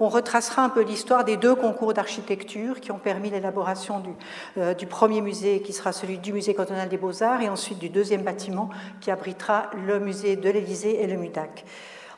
[0.00, 4.10] on retracera un peu l'histoire des deux concours d'architecture qui ont permis l'élaboration du,
[4.58, 7.88] euh, du, premier musée, qui sera celui du musée cantonal des beaux-arts, et ensuite du
[7.88, 11.64] deuxième bâtiment qui abritera le musée de l'Élysée et le MUDAC.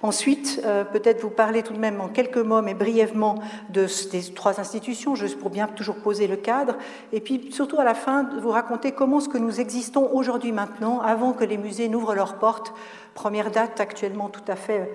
[0.03, 3.39] Ensuite, euh, peut-être vous parler tout de même en quelques mots, mais brièvement,
[3.69, 6.77] de, des trois institutions, juste pour bien toujours poser le cadre,
[7.13, 11.01] et puis surtout à la fin, vous raconter comment est-ce que nous existons aujourd'hui maintenant,
[11.01, 12.73] avant que les musées n'ouvrent leurs portes.
[13.15, 14.91] Première date actuellement tout à fait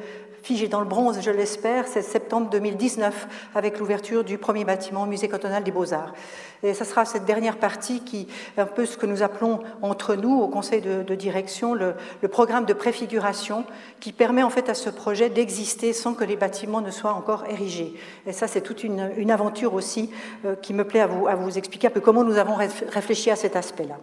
[0.46, 5.06] figé dans le bronze, je l'espère, c'est septembre 2019, avec l'ouverture du premier bâtiment au
[5.08, 6.14] Musée cantonal des Beaux-Arts.
[6.62, 10.14] Et ce sera cette dernière partie qui est un peu ce que nous appelons entre
[10.14, 11.96] nous, au conseil de, direction, le,
[12.30, 13.66] programme de préfiguration,
[14.00, 17.46] qui permet en fait à ce projet d'exister sans que les bâtiments ne soient encore
[17.50, 17.96] érigés.
[18.28, 20.12] Et ça, c'est toute une, aventure aussi
[20.46, 23.32] euh, qui me plaît à vous, à vous expliquer un peu comment nous avons réfléchi
[23.32, 23.98] à cet aspect-là.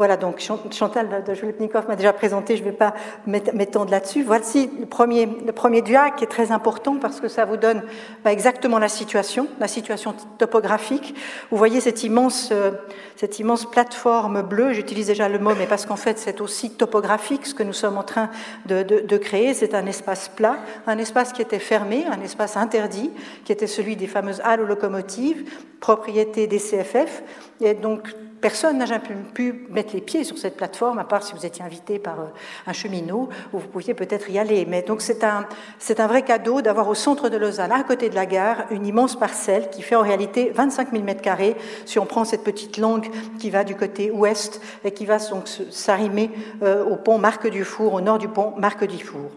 [0.00, 0.40] Voilà, donc
[0.70, 2.94] Chantal de Julepnikov m'a déjà présenté, je ne vais pas
[3.26, 4.22] m'étendre là-dessus.
[4.22, 7.82] Voici le premier, le premier qui est très important parce que ça vous donne
[8.24, 11.14] bah, exactement la situation, la situation topographique.
[11.50, 12.70] Vous voyez cette immense, euh,
[13.16, 17.44] cette immense plateforme bleue, j'utilise déjà le mot, mais parce qu'en fait c'est aussi topographique
[17.44, 18.30] ce que nous sommes en train
[18.64, 19.52] de, de créer.
[19.52, 23.10] C'est un espace plat, un espace qui était fermé, un espace interdit,
[23.44, 25.44] qui était celui des fameuses halles aux locomotives,
[25.78, 27.22] propriété des CFF.
[27.60, 29.02] Et donc personne n'a jamais
[29.34, 32.24] pu mettre les pieds sur cette plateforme, à part si vous étiez invité par euh,
[32.66, 34.66] un cheminot, où vous pouviez peut-être y aller.
[34.66, 35.46] Mais donc c'est un,
[35.78, 38.86] c'est un vrai cadeau d'avoir au centre de Lausanne, à côté de la gare, une
[38.86, 42.78] immense parcelle qui fait en réalité 25 000 mètres carrés, si on prend cette petite
[42.78, 46.30] langue qui va du côté ouest et qui va donc s'arrimer
[46.62, 49.30] euh, au pont Marc Dufour, au nord du pont Marc Dufour.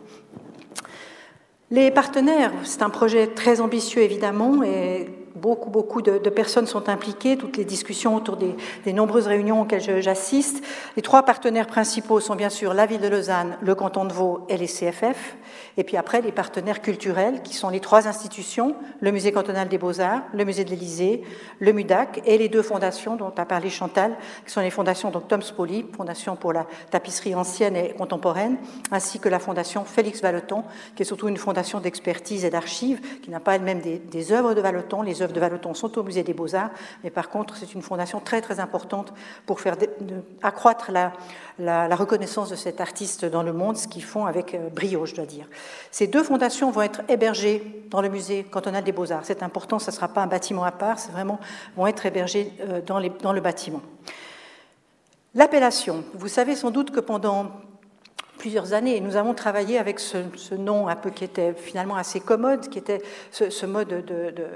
[1.74, 7.36] Les partenaires, c'est un projet très ambitieux évidemment et beaucoup, beaucoup de, personnes sont impliquées,
[7.36, 10.64] toutes les discussions autour des, nombreuses réunions auxquelles j'assiste.
[10.96, 14.46] Les trois partenaires principaux sont bien sûr la ville de Lausanne, le canton de Vaud
[14.50, 15.36] et les CFF.
[15.78, 19.78] Et puis après, les partenaires culturels, qui sont les trois institutions, le Musée cantonal des
[19.78, 21.24] beaux-arts, le Musée de l'Élysée,
[21.60, 25.28] le MUDAC, et les deux fondations dont a parlé Chantal, qui sont les fondations donc
[25.28, 28.58] Tom Spoli, Fondation pour la tapisserie ancienne et contemporaine,
[28.92, 30.64] ainsi que la Fondation Félix Valeton,
[30.96, 34.62] qui est surtout une fondation d'expertise et d'archives, qui n'a pas elle-même des, œuvres de
[34.62, 35.02] Valeton.
[35.02, 36.72] Les œuvres de Valeton sont au Musée des Beaux-Arts,
[37.04, 39.14] mais par contre, c'est une fondation très très importante
[39.46, 39.76] pour faire
[40.42, 41.14] accroître la,
[41.60, 45.16] la, reconnaissance de cet artiste dans le monde, ce qu'ils font avec euh, brio, je
[45.16, 45.48] dois dire.
[45.92, 49.26] Ces deux fondations vont être hébergées dans le musée cantonal des Beaux-Arts.
[49.26, 51.40] C'est important, ce ne sera pas un bâtiment à part, c'est vraiment
[51.76, 53.82] vont être hébergées euh, dans, le bâtiment.
[55.36, 56.04] L'appellation.
[56.14, 57.52] Vous savez sans doute que pendant
[58.38, 59.00] plusieurs années.
[59.00, 63.02] Nous avons travaillé avec ce, nom un peu qui était finalement assez commode, qui était
[63.32, 64.48] ce, mode de, de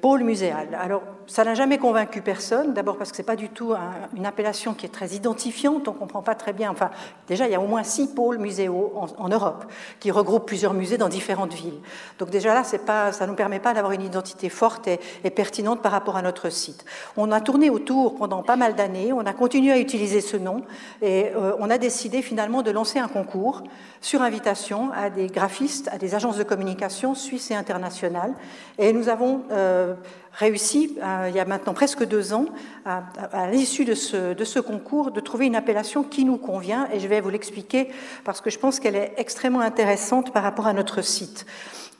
[0.00, 0.68] pôle muséal.
[0.80, 3.74] Alors, ça n'a jamais convaincu personne, d'abord parce que ce n'est pas du tout
[4.16, 6.70] une appellation qui est très identifiante, on ne comprend pas très bien.
[6.70, 6.90] Enfin,
[7.26, 9.64] déjà, il y a au moins six pôles muséaux en, Europe
[9.98, 11.80] qui regroupent plusieurs musées dans différentes villes.
[12.18, 15.82] Donc déjà là, pas, ça ne nous permet pas d'avoir une identité forte et, pertinente
[15.82, 16.84] par rapport à notre site.
[17.16, 20.62] On a tourné autour pendant pas mal d'années, on a continué à utiliser ce nom
[21.02, 23.62] et euh, on a décidé finalement de lancer un concours
[24.00, 28.34] sur invitation à des graphistes, à des agences de communication suisses et internationales.
[28.78, 29.42] Et nous avons...
[29.50, 29.94] Euh, euh,
[30.34, 32.46] réussi, euh, il y a maintenant presque deux ans,
[32.84, 37.20] à, l'issue de ce, concours, de trouver une appellation qui nous convient, et je vais
[37.20, 37.88] vous l'expliquer
[38.24, 41.46] parce que je pense qu'elle est extrêmement intéressante par rapport à notre site.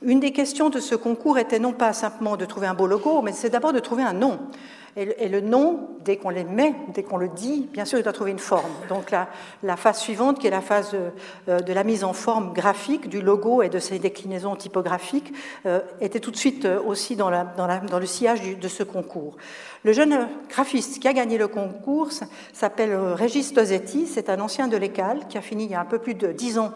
[0.01, 3.21] Une des questions de ce concours était non pas simplement de trouver un beau logo,
[3.21, 4.39] mais c'est d'abord de trouver un nom.
[4.97, 8.13] Et, le nom, dès qu'on les met, dès qu'on le dit, bien sûr, il doit
[8.13, 8.71] trouver une forme.
[8.87, 10.99] Donc la, phase suivante, qui est la phase de,
[11.49, 15.33] euh, de, la mise en forme graphique du logo et de ses déclinaisons typographiques,
[15.65, 19.37] euh, était tout de suite aussi dans le sillage de ce concours.
[19.83, 22.09] Le jeune graphiste qui a gagné le concours
[22.53, 25.85] s'appelle Régis Tosetti, c'est un ancien de l'ECAL qui a fini il y a un
[25.85, 26.73] peu plus de dix ans,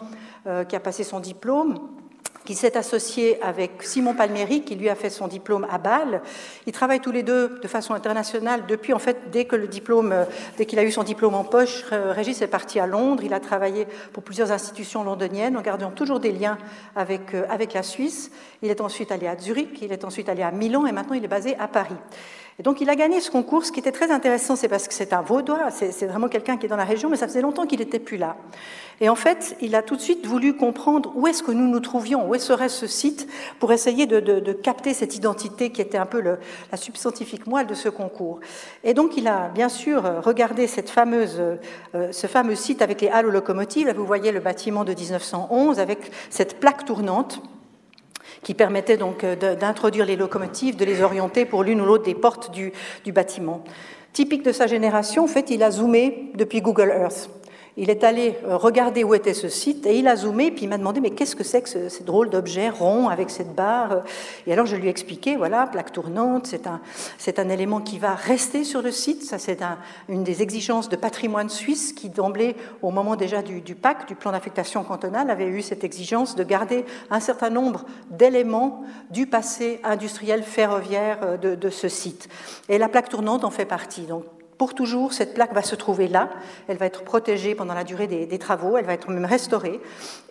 [0.68, 1.80] qui a passé son diplôme
[2.50, 6.24] qui s'est associé avec Simon Palmieri, qui lui a fait son diplôme à Bâle.
[6.66, 10.12] Ils travaillent tous les deux de façon internationale depuis, en fait, dès que le diplôme,
[10.12, 10.26] euh,
[10.58, 13.22] dès qu'il a eu son diplôme en poche, Régis est parti à Londres.
[13.24, 16.58] Il a travaillé pour plusieurs institutions londoniennes en gardant toujours des liens
[16.98, 18.32] euh, avec la Suisse.
[18.64, 21.24] Il est ensuite allé à Zurich, il est ensuite allé à Milan et maintenant il
[21.24, 21.98] est basé à Paris.
[22.60, 23.66] Et donc il a gagné ce concours.
[23.66, 26.66] Ce qui était très intéressant, c'est parce que c'est un vaudois, c'est vraiment quelqu'un qui
[26.66, 28.36] est dans la région, mais ça faisait longtemps qu'il n'était plus là.
[29.00, 31.80] Et en fait, il a tout de suite voulu comprendre où est-ce que nous nous
[31.80, 33.30] trouvions, où serait ce site,
[33.60, 37.88] pour essayer de, capter cette identité qui était un peu la substantifique moelle de ce
[37.88, 38.42] concours.
[38.84, 41.58] Et donc il a bien sûr regardé euh,
[42.12, 43.88] ce fameux site avec les halles aux locomotives.
[43.88, 47.42] Là, vous voyez le bâtiment de 1911 avec cette plaque tournante
[48.44, 52.16] qui permettait donc euh, d'introduire les locomotives, de les orienter pour l'une ou l'autre des
[52.16, 52.72] portes du,
[53.12, 53.64] bâtiment.
[54.14, 57.30] Typique de sa génération, en fait, il a zoomé depuis Google Earth.
[57.80, 60.68] Il est allé euh, regarder où était ce site et il a zoomé, puis il
[60.68, 64.04] m'a demandé mais qu'est-ce que c'est que ce, drôle d'objet rond avec cette barre?
[64.46, 66.82] Et alors je lui ai expliqué, voilà, plaque tournante, c'est un,
[67.18, 69.78] c'est un élément qui va rester sur le site, ça c'est un,
[70.10, 74.16] une des exigences de patrimoine suisse qui d'emblée, au moment déjà du, du PAC, du
[74.16, 79.80] plan d'affectation cantonale, avait eu cette exigence de garder un certain nombre d'éléments du passé
[79.86, 82.28] industriel ferroviaire euh, de, de ce site.
[82.68, 84.02] Et la plaque tournante en fait partie.
[84.02, 84.26] Donc
[84.60, 86.30] pour toujours, cette plaque va se trouver là,
[86.68, 89.80] elle va être protégée pendant la durée des, travaux, elle va être même restaurée.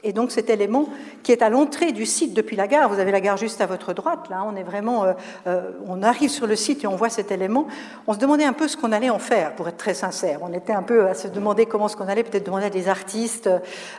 [0.04, 0.90] Et donc cet élément
[1.22, 3.66] qui est à l'entrée du site depuis la gare, vous avez la gare juste à
[3.66, 5.12] votre droite, là, on est vraiment, euh,
[5.46, 7.68] euh, on arrive sur le site et on voit cet élément.
[8.06, 10.40] On se demandait un peu ce qu'on allait en faire, pour être très sincère.
[10.42, 12.88] On était un peu à se demander comment ce qu'on allait peut-être demander à des
[12.88, 13.48] artistes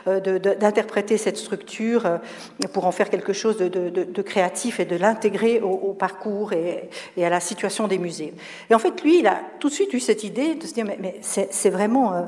[0.06, 2.20] euh, d'interpréter cette structure
[2.72, 7.30] pour en faire quelque chose de, créatif et de l'intégrer au, parcours et, et, à
[7.30, 8.32] la situation des musées.
[8.70, 10.84] Et en fait, lui, il a tout de suite eu cette idée de se dire,
[10.86, 12.22] mais, c'est vraiment, euh,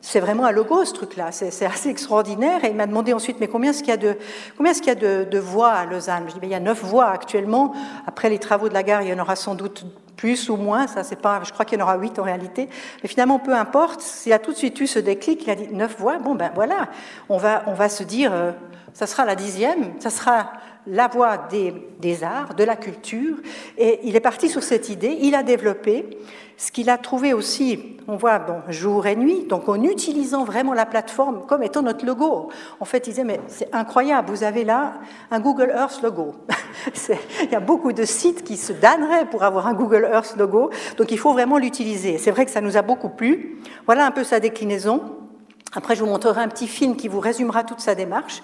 [0.00, 2.64] c'est vraiment un logo ce truc-là, c'est assez extraordinaire.
[2.64, 4.16] Et il m'a demandé ensuite, mais combien est-ce qu'il y a de,
[4.56, 6.24] combien est-ce qu'il y a de, voies à Lausanne?
[6.28, 7.72] Je dis, il y a neuf voies actuellement.
[8.06, 9.84] Après les travaux de la gare, il y en aura sans doute
[10.16, 10.86] plus ou moins.
[10.86, 12.68] Ça, c'est pas, je crois qu'il y en aura huit en réalité.
[13.02, 14.00] Mais finalement, peu importe.
[14.00, 16.18] S'il a tout de suite eu ce déclic, il a dit neuf voies.
[16.18, 16.88] Bon, ben voilà,
[17.28, 18.52] on va, on va se dire, euh,
[18.92, 20.50] ça sera la dixième, ça sera
[20.86, 23.36] la voie des, arts, de la culture,
[23.76, 26.06] et il est parti sur cette idée, il a développé
[26.56, 30.74] ce qu'il a trouvé aussi, on voit bon, jour et nuit, donc en utilisant vraiment
[30.74, 32.48] la plateforme comme étant notre logo.
[32.80, 34.94] En fait, il disait, mais c'est incroyable, vous avez là
[35.30, 36.34] un Google Earth logo.
[37.42, 40.70] il y a beaucoup de sites qui se damneraient pour avoir un Google Earth logo,
[40.96, 42.18] donc il faut vraiment l'utiliser.
[42.18, 43.60] C'est vrai que ça nous a beaucoup plu.
[43.86, 45.02] Voilà un peu sa déclinaison.
[45.74, 48.42] Après, je vous montrerai un petit film qui vous résumera toute sa démarche.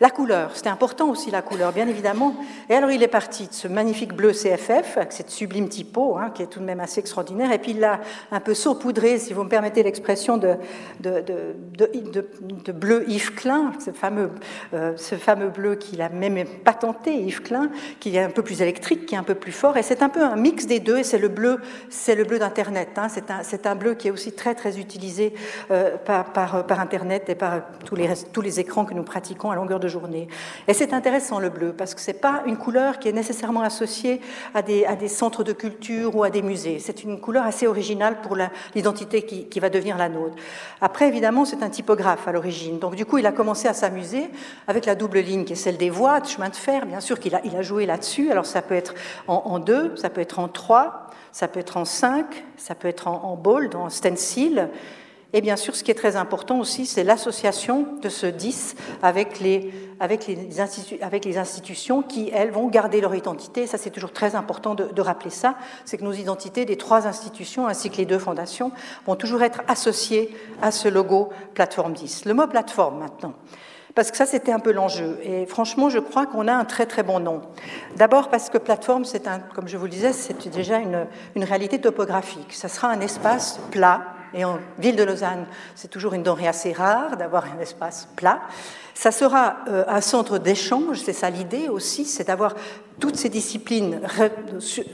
[0.00, 2.34] La couleur, c'était important aussi la couleur, bien évidemment.
[2.68, 6.30] Et alors il est parti de ce magnifique bleu CFF, avec cette sublime typo, hein,
[6.34, 8.00] qui est tout de même assez extraordinaire, et puis il l'a
[8.30, 10.56] un peu saupoudré, si vous me permettez l'expression, de,
[11.00, 12.26] de, de,
[12.64, 14.30] de, bleu Yves Klein, ce fameux,
[14.74, 18.62] euh, ce fameux bleu qu'il a même patenté, Yves Klein, qui est un peu plus
[18.62, 20.98] électrique, qui est un peu plus fort, et c'est un peu un mix des deux,
[20.98, 21.60] et c'est le bleu,
[21.90, 22.88] c'est le bleu d'Internet.
[22.96, 25.34] Hein, c'est un, bleu qui est aussi très très utilisé
[25.70, 29.80] euh, par, Internet et par tous les, tous les écrans que nous pratiquons à longueur
[29.82, 30.28] de journée.
[30.68, 33.60] Et c'est intéressant le bleu, parce que ce n'est pas une couleur qui est nécessairement
[33.60, 34.20] associée
[34.54, 36.78] à des, centres de culture ou à des musées.
[36.78, 38.36] C'est une couleur assez originale pour
[38.74, 40.34] l'identité qui, va devenir la nôtre.
[40.80, 42.78] Après, évidemment, c'est un typographe à l'origine.
[42.78, 44.28] Donc, du coup, il a commencé à s'amuser
[44.66, 47.20] avec la double ligne qui est celle des voies, de chemin de fer, bien sûr
[47.20, 48.30] qu'il a, joué là-dessus.
[48.30, 48.94] Alors, ça peut être
[49.28, 52.88] en, en deux, ça peut être en trois, ça peut être en cinq, ça peut
[52.88, 54.68] être en, en bold, en stencil.
[55.34, 59.40] Et bien sûr, ce qui est très important aussi, c'est l'association de ce 10 avec
[59.40, 63.66] les, avec, les institutions qui, elles, vont garder leur identité.
[63.66, 65.54] Ça, c'est toujours très important de, de rappeler ça.
[65.86, 68.72] C'est que nos identités des trois institutions ainsi que les deux fondations
[69.06, 72.26] vont toujours être associées à ce logo plateforme 10.
[72.26, 73.32] Le mot plateforme maintenant.
[73.94, 75.18] Parce que ça, c'était un peu l'enjeu.
[75.22, 77.42] Et franchement, je crois qu'on a un très très bon nom.
[77.96, 81.06] D'abord parce que plateforme, c'est un, comme je vous le disais, c'est déjà une,
[81.36, 82.54] une réalité topographique.
[82.54, 86.72] Ça sera un espace plat, et en ville de Lausanne, c'est toujours une denrée assez
[86.72, 88.40] rare d'avoir un espace plat.
[88.94, 92.54] Ça sera euh, un centre d'échange, c'est ça l'idée aussi, c'est d'avoir
[93.00, 94.00] toutes ces disciplines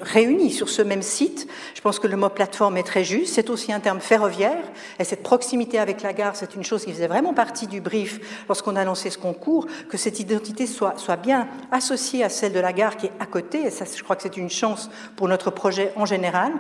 [0.01, 1.49] réunies sur ce même site.
[1.75, 3.35] Je pense que le mot plateforme est très juste.
[3.35, 4.63] C'est aussi un terme ferroviaire.
[4.99, 8.21] Et cette proximité avec la gare, c'est une chose qui faisait vraiment partie du brief
[8.49, 12.61] lorsqu'on a lancé ce concours, que cette identité soit, soit bien associée à celle de
[12.61, 13.67] la gare qui est à côté.
[13.67, 16.53] Et ça, je crois que c'est une chance pour notre projet en général.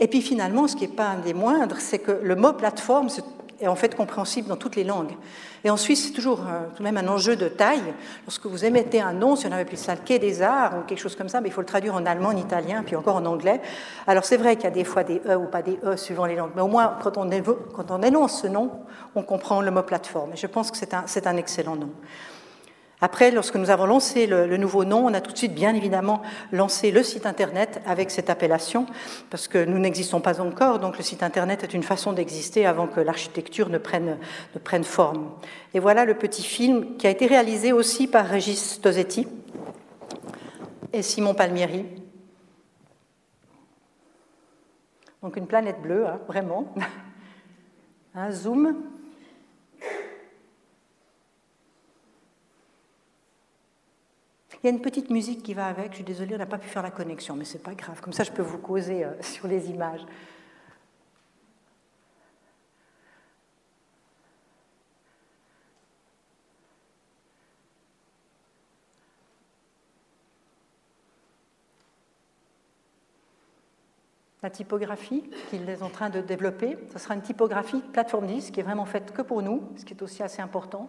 [0.00, 3.08] Et puis finalement, ce qui n'est pas un des moindres, c'est que le mot plateforme
[3.60, 5.12] est en fait compréhensible dans toutes les langues.
[5.64, 7.94] Et en Suisse, c'est toujours euh, tout de même un enjeu de taille.
[8.24, 10.82] Lorsque vous émettez un nom, si on avait plus ça le quai des arts ou
[10.86, 13.16] quelque chose comme ça, mais il faut le traduire en allemand, en italien, puis encore
[13.16, 13.60] en anglais.
[14.06, 16.26] Alors c'est vrai qu'il y a des fois des E ou pas des E suivant
[16.26, 18.70] les langues, mais au moins quand on, énonce ce nom,
[19.16, 20.32] on comprend le mot plateforme.
[20.34, 21.90] Et je pense que c'est un excellent nom.
[23.00, 26.20] Après, lorsque nous avons lancé le, nouveau nom, on a tout de suite, bien évidemment,
[26.50, 28.86] lancé le site Internet avec cette appellation,
[29.30, 32.88] parce que nous n'existons pas encore, donc le site Internet est une façon d'exister avant
[32.88, 34.18] que l'architecture ne prenne,
[34.54, 35.30] ne prenne forme.
[35.74, 39.28] Et voilà le petit film qui a été réalisé aussi par Régis Tosetti
[40.92, 41.84] et Simon Palmieri.
[45.22, 46.72] Donc une planète bleue, hein, vraiment.
[48.14, 48.76] Un zoom.
[54.62, 55.92] Il y a une petite musique qui va avec.
[55.92, 58.00] Je suis désolée, on n'a pas pu faire la connexion, mais c'est pas grave.
[58.00, 60.04] Comme ça, je peux vous causer euh, sur les images.
[74.42, 76.78] la typographie qu'il est en train de développer.
[76.92, 79.94] Ce sera une typographie plateforme 10 qui est vraiment faite que pour nous, ce qui
[79.94, 80.88] est aussi assez important.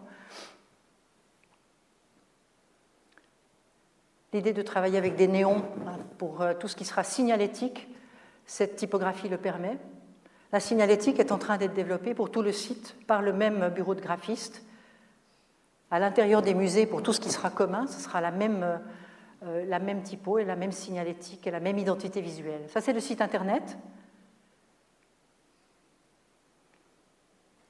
[4.32, 5.64] L'idée de travailler avec des néons
[6.18, 7.88] pour euh, tout ce qui sera signalétique,
[8.46, 9.78] cette typographie le permet.
[10.52, 13.96] La signalétique est en train d'être développée pour tout le site par le même bureau
[13.96, 14.64] de graphiste.
[15.92, 18.80] À l'intérieur des musées, pour tout ce qui sera commun, ce sera la même,
[19.44, 22.62] euh, la même typo et la même signalétique et la même identité visuelle.
[22.68, 23.78] Ça, c'est le site internet.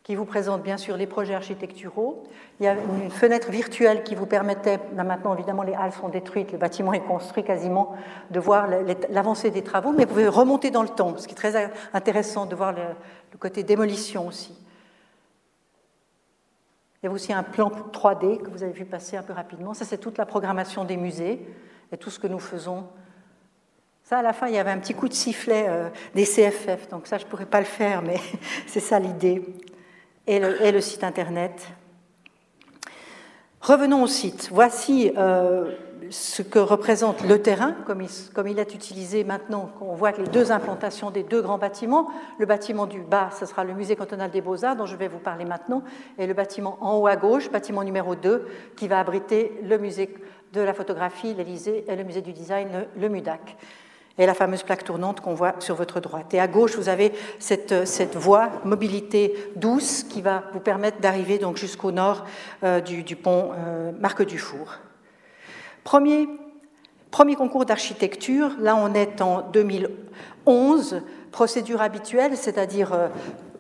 [0.10, 2.24] Qui vous présente bien sûr les projets architecturaux.
[2.60, 6.52] Il y a une fenêtre virtuelle qui vous permettait, maintenant évidemment les halles sont détruites,
[6.52, 7.96] le bâtiment est construit quasiment,
[8.32, 8.68] de voir
[9.12, 12.48] l'avancée des travaux, mais vous pouvez remonter dans le temps, ce qui est très intéressant
[12.48, 12.82] de voir le,
[13.38, 14.58] côté démolition aussi.
[17.04, 19.76] Il y a aussi un plan 3D que vous avez vu passer un peu rapidement.
[19.76, 21.40] Ça, c'est toute la programmation des musées
[21.92, 22.88] et tout ce que nous faisons.
[24.02, 26.90] Ça, à la fin, il y avait un petit coup de sifflet euh, des CFF,
[26.90, 28.18] donc ça, je ne pourrais pas le faire, mais
[28.66, 29.46] c'est ça l'idée
[30.30, 31.68] et le, site Internet.
[33.62, 34.50] Revenons au site.
[34.52, 35.74] Voici euh,
[36.12, 39.72] ce que représente le terrain, comme il, est utilisé maintenant.
[39.82, 43.48] On voit que les deux implantations des deux grands bâtiments, le bâtiment du bas, ce
[43.48, 45.82] sera le musée cantonal des beaux-arts dont je vais vous parler maintenant,
[46.20, 50.14] et le bâtiment en haut à gauche, bâtiment numéro 2, qui va abriter le musée
[50.54, 53.58] de la photographie, l'Élysée, et le musée du design, le MUDAC
[54.20, 56.34] et la fameuse plaque tournante qu'on voit sur votre droite.
[56.34, 61.40] Et à gauche, vous avez cette, cette voie mobilité douce qui va vous permettre d'arriver
[61.40, 62.26] donc jusqu'au nord
[62.64, 64.76] euh, du, pont euh, Marque Dufour.
[65.86, 66.28] Premier,
[67.10, 73.08] premier concours d'architecture, là on est en 2011, procédure habituelle, c'est-à-dire euh,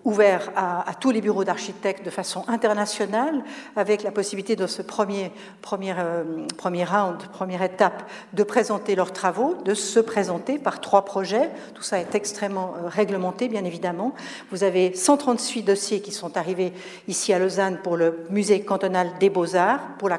[0.06, 3.44] ouvert à, tous les bureaux d'architectes de façon internationale,
[3.75, 6.24] avec la possibilité de ce premier, premier, euh,
[6.58, 8.03] premier round, première étape,
[8.34, 11.50] de présenter leurs travaux, de se présenter par trois projets.
[11.74, 14.13] Tout ça est extrêmement euh, réglementé, bien évidemment.
[14.51, 16.74] Vous avez 138 dossiers qui sont arrivés
[17.08, 20.10] ici à Lausanne pour le musée cantonal des beaux-arts, pour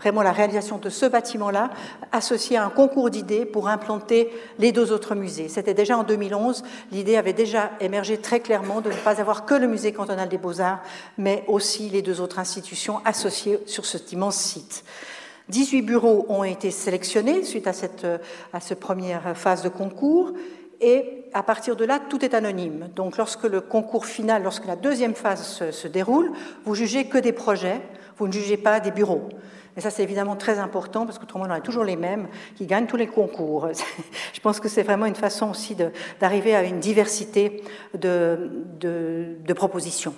[0.00, 1.70] vraiment la réalisation de ce bâtiment-là,
[2.12, 5.48] associé à un concours d'idées pour implanter les deux autres musées.
[5.48, 9.54] C'était déjà en 2011, l'idée avait déjà émergé très clairement de ne pas avoir que
[9.54, 10.82] le musée cantonal des beaux-arts,
[11.18, 14.84] mais aussi les deux autres institutions associées sur cet immense site.
[15.48, 18.06] 18 bureaux ont été sélectionnés suite à cette,
[18.52, 20.32] à cette première phase de concours.
[20.80, 22.88] Et à partir de là, tout est anonyme.
[22.96, 26.32] Donc lorsque le concours final, lorsque la deuxième phase se, se déroule,
[26.64, 27.80] vous jugez que des projets,
[28.16, 29.28] vous ne jugez pas des bureaux.
[29.76, 32.86] Et ça, c'est évidemment très important parce qu'autrement, on aurait toujours les mêmes qui gagnent
[32.86, 33.68] tous les concours.
[34.32, 35.76] Je pense que c'est vraiment une façon aussi
[36.20, 37.62] d'arriver à une diversité
[37.94, 40.14] de propositions.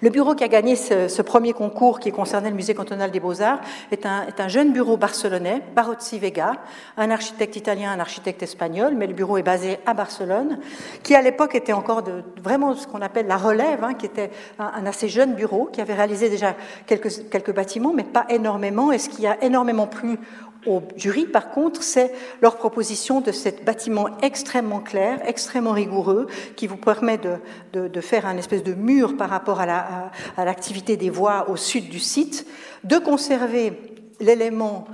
[0.00, 3.58] Le bureau qui a gagné ce, premier concours qui concernait le musée cantonal des beaux-arts
[3.90, 6.52] est un, jeune bureau barcelonais, Barozzi Vega,
[6.96, 10.60] un architecte italien, un architecte espagnol, mais le bureau est basé à Barcelone,
[11.02, 12.04] qui à l'époque était encore
[12.40, 15.80] vraiment ce qu'on appelle la relève, hein, qui était un, un, assez jeune bureau, qui
[15.80, 16.54] avait réalisé déjà
[16.86, 20.20] quelques, quelques bâtiments, mais pas énormément, et ce qui a énormément plu
[20.66, 22.12] au jury, par contre, c'est
[22.42, 28.36] leur proposition de ce bâtiment extrêmement clair, extrêmement rigoureux, qui vous permet de, faire un
[28.36, 32.46] espèce de mur par rapport à l'activité des voies au sud du site,
[32.84, 33.72] de conserver
[34.20, 34.86] l'élément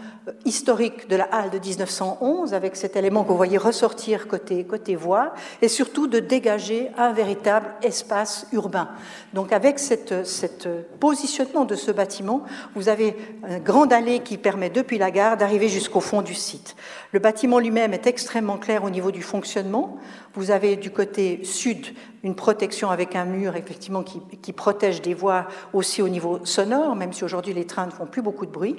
[0.45, 4.97] historique de la halle de 1911, avec cet élément que vous voyez ressortir côté, côté
[4.97, 8.88] voie, et surtout de dégager un véritable espace urbain.
[9.33, 12.43] Donc avec cette, cette positionnement de ce bâtiment,
[12.75, 13.16] vous avez
[13.49, 16.76] une grande allée qui permet depuis la gare d'arriver jusqu'au fond du site.
[17.12, 19.99] Le bâtiment lui-même est extrêmement clair au niveau du fonctionnement.
[20.35, 25.12] Vous avez du côté sud une protection avec un mur effectivement qui, qui, protège des
[25.12, 28.50] voies aussi au niveau sonore, même si aujourd'hui les trains ne font plus beaucoup de
[28.50, 28.76] bruit,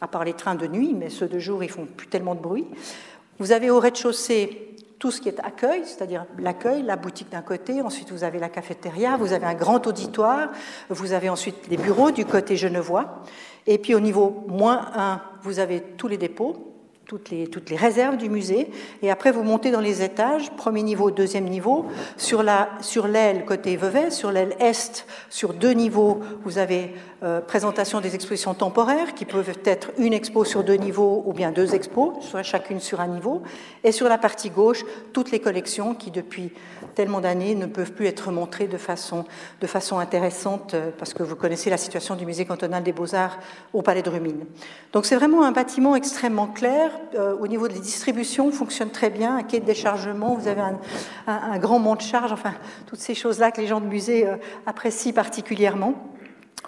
[0.00, 2.40] à part les trains de nuit, mais ceux de jour ils font plus tellement de
[2.40, 2.66] bruit.
[3.38, 7.82] Vous avez au rez-de-chaussée tout ce qui est accueil, c'est-à-dire l'accueil, la boutique d'un côté,
[7.82, 10.50] ensuite vous avez la cafétéria, vous avez un grand auditoire,
[10.88, 13.22] vous avez ensuite les bureaux du côté genevois,
[13.66, 16.74] et puis au niveau moins 1, vous avez tous les dépôts,
[17.06, 17.30] toutes
[17.70, 18.70] les, réserves du musée.
[19.02, 21.86] Et après, vous montez dans les étages, premier niveau, deuxième niveau.
[22.16, 28.14] Sur l'aile côté Vevey, sur l'aile est, sur deux niveaux, vous avez euh, présentation des
[28.14, 32.42] expositions temporaires qui peuvent être une expo sur deux niveaux ou bien deux expos, soit
[32.42, 33.42] chacune sur un niveau.
[33.82, 36.52] Et sur la partie gauche, toutes les collections qui, depuis
[36.94, 39.24] tellement d'années, ne peuvent plus être montrées de façon,
[39.62, 43.38] de façon intéressante euh, parce que vous connaissez la situation du musée cantonal des beaux-arts
[43.72, 44.44] au Palais de Rumine.
[44.92, 49.38] Donc c'est vraiment un bâtiment extrêmement clair, euh, au niveau des distributions, fonctionne très bien.
[49.38, 50.60] Un quai de déchargement, vous avez
[51.26, 52.52] un, grand mont de charge, enfin,
[52.86, 54.28] toutes ces choses-là que les gens de musée
[54.66, 55.94] apprécient particulièrement.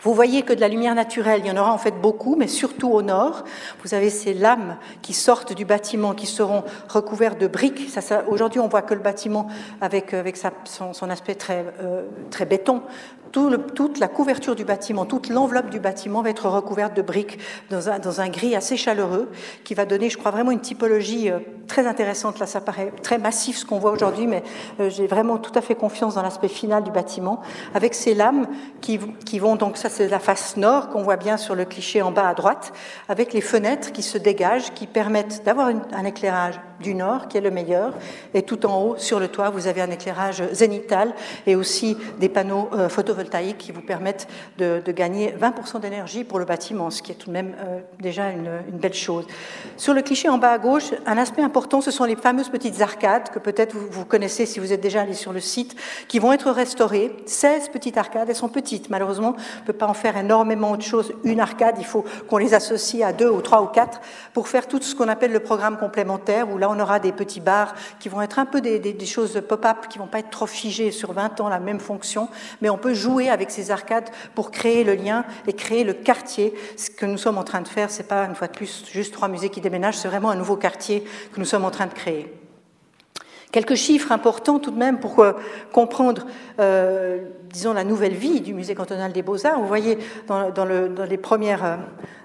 [0.02, 2.48] Vous voyez que de la lumière naturelle, il y en aura en fait beaucoup, mais
[2.48, 3.44] surtout au nord.
[3.82, 7.88] Vous avez ces lames qui sortent du bâtiment, qui seront recouvertes de briques.
[8.28, 9.48] Aujourd'hui, on voit que le bâtiment,
[9.80, 12.82] avec, avec son, aspect très, euh, très béton,
[13.32, 17.38] toute la couverture du bâtiment, toute l'enveloppe du bâtiment va être recouverte de briques
[17.70, 19.28] dans un, dans un, gris assez chaleureux
[19.64, 22.38] qui va donner, je crois, vraiment une typologie euh, très intéressante.
[22.38, 24.42] Là, ça paraît très massif ce qu'on voit aujourd'hui, mais
[24.80, 27.40] euh, j'ai vraiment tout à fait confiance dans l'aspect final du bâtiment,
[27.74, 28.46] avec ces lames
[28.80, 32.02] qui, qui vont, donc ça c'est la face nord qu'on voit bien sur le cliché
[32.02, 32.72] en bas à droite,
[33.08, 37.40] avec les fenêtres qui se dégagent, qui permettent d'avoir un éclairage du nord qui est
[37.40, 37.92] le meilleur,
[38.34, 41.14] et tout en haut, sur le toit, vous avez un éclairage zénital
[41.46, 44.28] et aussi des panneaux euh, photovoltaïques qui vous permettent
[44.58, 48.30] de, gagner 20% d'énergie pour le bâtiment, ce qui est tout de même euh, déjà
[48.30, 49.26] une, belle chose.
[49.76, 52.80] Sur le cliché en bas à gauche, un aspect important, ce sont les fameuses petites
[52.80, 55.76] arcades que peut-être vous, connaissez si vous êtes déjà allé sur le site,
[56.08, 57.14] qui vont être restaurées.
[57.26, 60.82] 16 petites arcades, elles sont petites, malheureusement, on ne peut pas en faire énormément de
[60.82, 61.12] choses.
[61.24, 64.00] Une arcade, il faut qu'on les associe à deux ou trois ou quatre
[64.32, 67.74] pour faire tout ce qu'on appelle le programme complémentaire, où on aura des petits bars
[67.98, 71.12] qui vont être un peu des, choses pop-up, qui vont pas être trop figées sur
[71.12, 72.28] 20 ans, la même fonction,
[72.60, 76.54] mais on peut jouer avec ces arcades pour créer le lien et créer le quartier.
[76.76, 79.12] Ce que nous sommes en train de faire, c'est pas une fois de plus juste
[79.12, 81.94] trois musées qui déménagent, c'est vraiment un nouveau quartier que nous sommes en train de
[81.94, 82.32] créer.
[83.52, 85.32] Quelques chiffres importants tout de même pour euh,
[85.72, 86.26] comprendre,
[86.60, 87.18] euh,
[87.52, 89.60] disons, la nouvelle vie du musée cantonal des beaux-arts.
[89.60, 90.50] Vous voyez dans,
[91.08, 91.76] les premières euh,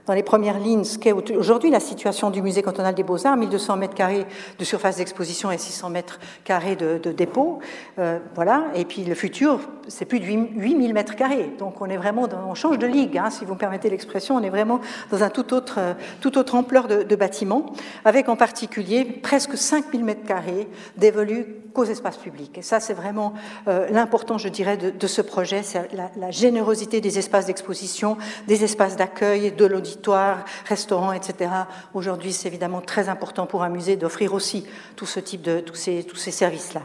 [0.05, 3.77] dans les premières lignes ce qu'est aujourd'hui la situation du musée cantonal des beaux-arts, 1200
[3.77, 4.25] mètres carrés
[4.57, 7.59] de surface d'exposition et 600 mètres carrés de, dépôt.
[7.99, 8.65] Euh, voilà.
[8.75, 11.53] Et puis le futur, c'est plus de 8000 mètres carrés.
[11.59, 14.43] Donc on est vraiment, on change de ligue, hein, si vous me permettez l'expression, on
[14.43, 15.79] est vraiment dans un tout autre,
[16.19, 17.67] toute autre ampleur de, de bâtiment,
[18.05, 22.57] avec en particulier presque 5000 mètres carrés dévolus qu'aux espaces publics.
[22.57, 23.33] Et ça, c'est vraiment
[23.67, 23.87] euh,
[24.21, 29.51] l'important, je dirais, de, ce projet, c'est la, générosité des espaces d'exposition, des espaces d'accueil,
[29.51, 31.49] de l'auditoire, restaurants, etc.
[31.95, 34.63] Aujourd'hui, c'est évidemment très important pour un musée d'offrir aussi
[34.95, 36.81] tout ce type de tous ces, tous ces services-là.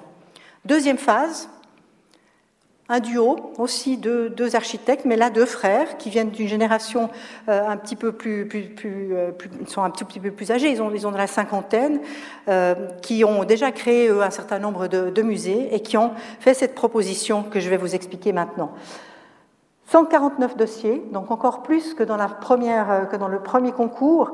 [0.64, 1.50] Deuxième phase,
[2.88, 7.10] un duo aussi de deux architectes, mais là deux frères qui viennent d'une génération
[7.48, 9.82] euh, un petit peu plus, plus, euh, ils sont
[11.06, 12.00] ont de la cinquantaine,
[12.48, 16.54] euh, qui ont déjà créé un certain nombre de, de, musées et qui ont fait
[16.54, 18.70] cette proposition que je vais vous expliquer maintenant.
[19.88, 24.32] 149 dossiers, donc encore plus que dans, la première, que dans le premier concours,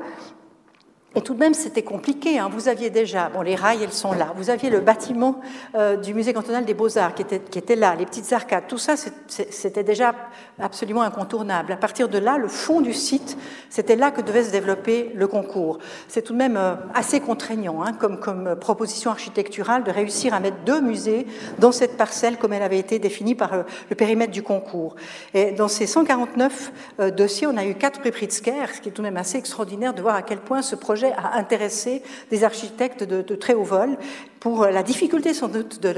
[1.15, 2.39] et tout de même, c'était compliqué.
[2.39, 2.49] Hein.
[2.51, 4.33] Vous aviez déjà, bon, les rails, elles sont là.
[4.35, 5.41] Vous aviez le bâtiment
[5.75, 8.63] euh, du musée cantonal des beaux-arts qui était, là, les petites arcades.
[8.67, 8.95] Tout ça,
[9.27, 10.15] c'était déjà
[10.59, 11.71] absolument incontournable.
[11.71, 13.37] À partir de là, le fond du site,
[13.69, 15.77] c'était là que devait se développer le concours.
[16.07, 20.39] C'est tout de même euh, assez contraignant hein, comme, comme proposition architecturale de réussir à
[20.39, 21.27] mettre deux musées
[21.59, 24.95] dans cette parcelle comme elle avait été définie par euh, le périmètre du concours.
[25.35, 26.71] Et dans ces 149
[27.15, 29.93] dossiers, on a eu quatre prix Pritzker, ce qui est tout de même assez extraordinaire
[29.93, 33.97] de voir à quel point ce projet à intéresser des architectes de, très haut vol
[34.39, 35.89] pour la difficulté sans doute de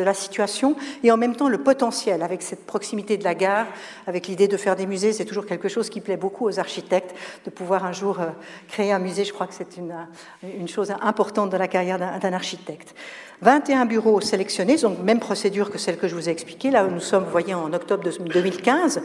[0.00, 3.66] la, situation et en même temps le potentiel avec cette proximité de la gare,
[4.06, 7.14] avec l'idée de faire des musées, c'est toujours quelque chose qui plaît beaucoup aux architectes,
[7.44, 8.26] de pouvoir un jour euh,
[8.68, 9.94] créer un musée, je crois que c'est une,
[10.42, 12.94] une chose importante dans la carrière d'un architecte.
[13.42, 16.90] 21 bureaux sélectionnés, donc même procédure que celle que je vous ai expliquée, là où
[16.90, 19.00] nous sommes, vous voyez, en octobre 2015.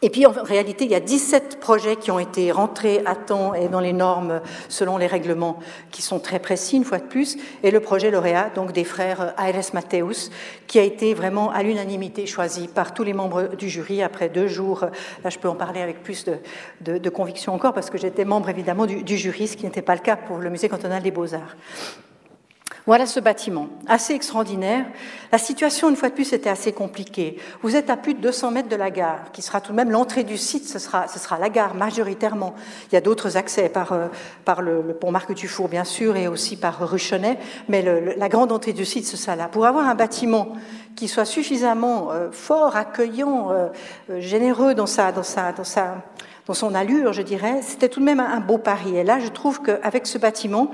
[0.00, 3.52] Et puis en réalité, il y a 17 projets qui ont été rentrés à temps
[3.54, 5.58] et dans les normes selon les règlements
[5.90, 9.34] qui sont très précis, une fois de plus, et le projet lauréat donc des frères
[9.36, 10.30] Aires Mateus,
[10.68, 14.46] qui a été vraiment à l'unanimité choisi par tous les membres du jury après deux
[14.46, 14.84] jours.
[15.24, 18.50] Là, je peux en parler avec plus de, de, conviction encore parce que j'étais membre
[18.50, 21.10] évidemment du, du jury, ce qui n'était pas le cas pour le musée cantonal des
[21.10, 21.56] beaux-arts.
[22.88, 24.86] Voilà ce bâtiment, assez extraordinaire.
[25.30, 27.36] La situation, une fois de plus, était assez compliquée.
[27.60, 29.90] Vous êtes à plus de 200 mètres de la gare, qui sera tout de même
[29.90, 31.06] l'entrée du site, ce sera,
[31.38, 32.54] la gare majoritairement.
[32.90, 34.06] Il y a d'autres accès par, euh,
[34.62, 37.84] le, pont Marc Dufour, bien sûr, et aussi par Ruchenet, mais
[38.16, 39.48] la grande entrée du site, ce sera là.
[39.48, 40.54] Pour avoir un bâtiment
[40.96, 43.68] qui soit suffisamment euh, fort, accueillant, euh,
[44.18, 45.96] généreux dans sa, dans sa, dans sa
[46.48, 48.96] dans son allure, je dirais, c'était tout de même un beau pari.
[48.96, 50.70] Et là, je trouve qu'avec ce bâtiment,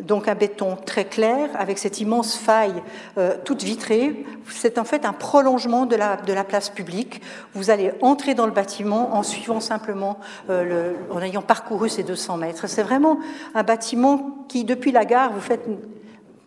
[0.00, 2.82] donc un béton très clair, avec cette immense faille
[3.18, 7.20] euh, toute vitrée, c'est en fait un prolongement de la, place publique.
[7.52, 12.04] Vous allez entrer dans le bâtiment en suivant simplement, euh, le, en ayant parcouru ces
[12.04, 12.66] 200 mètres.
[12.66, 13.18] C'est vraiment
[13.54, 15.68] un bâtiment qui, depuis la gare, vous faites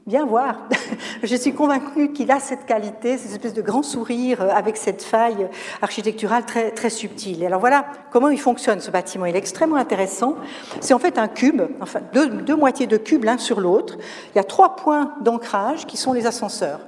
[0.07, 0.67] Bien voir.
[1.23, 5.03] Je suis convaincue qu'il a cette qualité, cette espèce de grand sourire euh, avec cette
[5.03, 5.47] faille
[5.79, 7.45] architecturale très, très subtile.
[7.45, 9.27] Alors voilà comment il fonctionne ce bâtiment.
[9.27, 10.37] Il est extrêmement intéressant.
[10.79, 13.97] C'est en fait un cube, enfin deux, moitiés de cube l'un sur l'autre.
[14.33, 16.79] Il y a trois points d'ancrage qui sont les ascenseurs.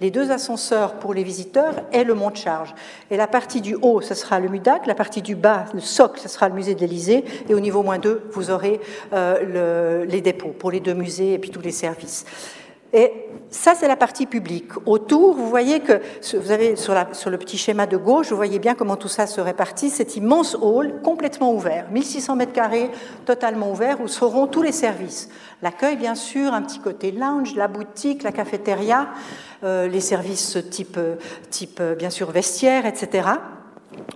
[0.00, 2.72] les deux ascenseurs pour les visiteurs et le mont de charge.
[3.10, 6.20] Et la partie du haut, ce sera le MUDAC, la partie du bas, le socle,
[6.20, 8.80] ce sera le musée de l'Élysée, et au niveau moins 2, vous aurez
[9.12, 12.24] euh, les dépôts pour les deux musées et puis tous les services.
[12.92, 13.12] Et
[13.50, 14.70] ça, c'est la partie publique.
[14.86, 16.00] Autour, vous voyez que,
[16.36, 19.40] vous avez sur, le petit schéma de gauche, vous voyez bien comment tout ça se
[19.40, 19.90] répartit.
[19.90, 22.90] Cet immense hall complètement ouvert, 1600 mètres carrés,
[23.26, 25.28] totalement ouvert, où seront tous les services.
[25.62, 29.08] L'accueil, bien sûr, un petit côté lounge, la boutique, la cafétéria,
[29.62, 30.98] euh, les services type,
[31.50, 33.28] type, bien sûr, vestiaire, etc.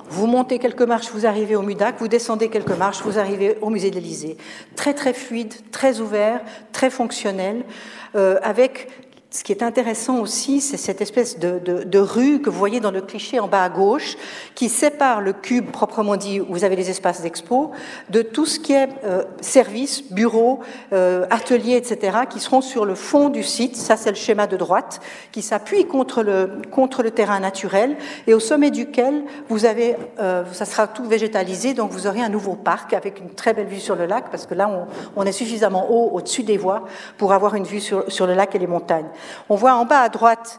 [0.08, 3.70] Vous montez quelques marches, vous arrivez au MUDAC, vous descendez quelques marches, vous arrivez au
[3.70, 4.36] musée de l'Élysée.
[4.76, 6.40] Très très fluide, très ouvert,
[6.72, 8.88] très fonctionnel, euh, avec
[9.34, 13.00] ce qui est intéressant aussi, c'est cette espèce de, rue que vous voyez dans le
[13.00, 14.16] cliché en bas à gauche,
[14.54, 17.72] qui sépare le cube proprement dit, où vous avez les espaces d'expo,
[18.10, 20.60] de tout ce qui est euh, services, bureaux,
[20.92, 23.74] euh, ateliers, etc., qui seront sur le fond du site.
[23.74, 25.00] Ça, c'est le schéma de droite,
[25.32, 27.96] qui s'appuie contre le, contre le terrain naturel,
[28.28, 32.28] et au sommet duquel vous avez, euh, ça sera tout végétalisé, donc vous aurez un
[32.28, 34.86] nouveau parc avec une très belle vue sur le lac, parce que là, on,
[35.20, 36.84] on est suffisamment haut au-dessus des voies
[37.18, 39.08] pour avoir une vue sur, sur le lac et les montagnes.
[39.48, 40.58] On voit en bas à droite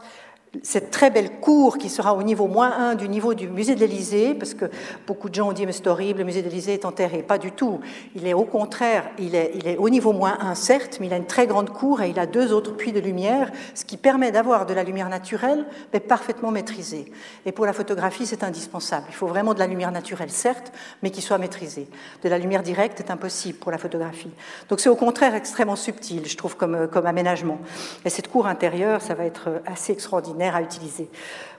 [0.62, 3.80] cette très belle cour qui sera au niveau moins 1 du niveau du musée de
[3.80, 4.66] l'Élysée, parce que
[5.06, 7.22] beaucoup de gens ont dit mais c'est horrible, le musée de l'Élysée est enterré.
[7.22, 7.80] Pas du tout.
[8.14, 11.26] Il est au contraire, il est, au niveau moins 1 certes, mais il a une
[11.26, 14.66] très grande cour et il a deux autres puits de lumière, ce qui permet d'avoir
[14.66, 17.10] de la lumière naturelle, mais parfaitement maîtrisée.
[17.44, 19.06] Et pour la photographie, c'est indispensable.
[19.08, 21.88] Il faut vraiment de la lumière naturelle, certes, mais qui soit maîtrisée.
[22.22, 24.30] De la lumière directe est impossible pour la photographie.
[24.68, 27.58] Donc c'est au contraire extrêmement subtil, je trouve, comme, comme aménagement.
[28.04, 31.08] Et cette cour intérieure, ça va être assez extraordinaire à utiliser.